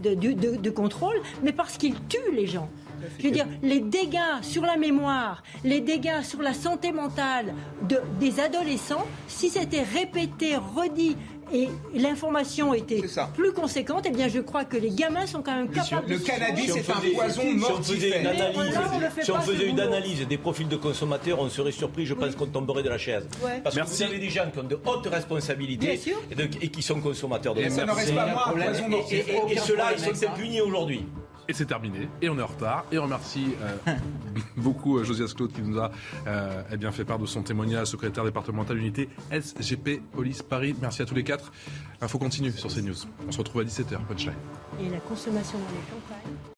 [0.00, 2.68] de contrôle, mais parce qu'ils tuent les gens.
[3.18, 7.54] Je veux dire, les dégâts sur la mémoire, les dégâts sur la santé mentale
[7.88, 11.16] de, des adolescents, si c'était répété, redit
[11.52, 13.02] et l'information était
[13.34, 16.72] plus conséquente, eh bien je crois que les gamins sont quand même capables Le cannabis
[16.72, 18.32] c'est un poison mortifère.
[19.22, 22.46] Si on faisait une analyse des profils de consommateurs, on serait surpris, je pense qu'on
[22.46, 23.28] tomberait de la chaise.
[23.62, 26.00] Parce que vous avez des gens qui ont de hautes responsabilités
[26.60, 27.86] et, qui sont consommateurs de Et, pas
[28.26, 28.54] moi,
[29.10, 31.06] et, et ceux-là, ils sont punis aujourd'hui.
[31.48, 32.08] Et c'est terminé.
[32.20, 32.84] Et on est en retard.
[32.90, 33.94] Et on remercie euh,
[34.56, 35.90] beaucoup euh, Josias Claude qui nous a
[36.26, 40.74] euh, eh bien, fait part de son témoignage, secrétaire départemental unité SGP Police Paris.
[40.80, 41.52] Merci à tous les quatre.
[42.00, 42.96] Info continue sur CNews.
[43.26, 43.98] On se retrouve à 17h.
[44.08, 44.34] Punchline.
[44.80, 46.52] Et la consommation dans les campagnes.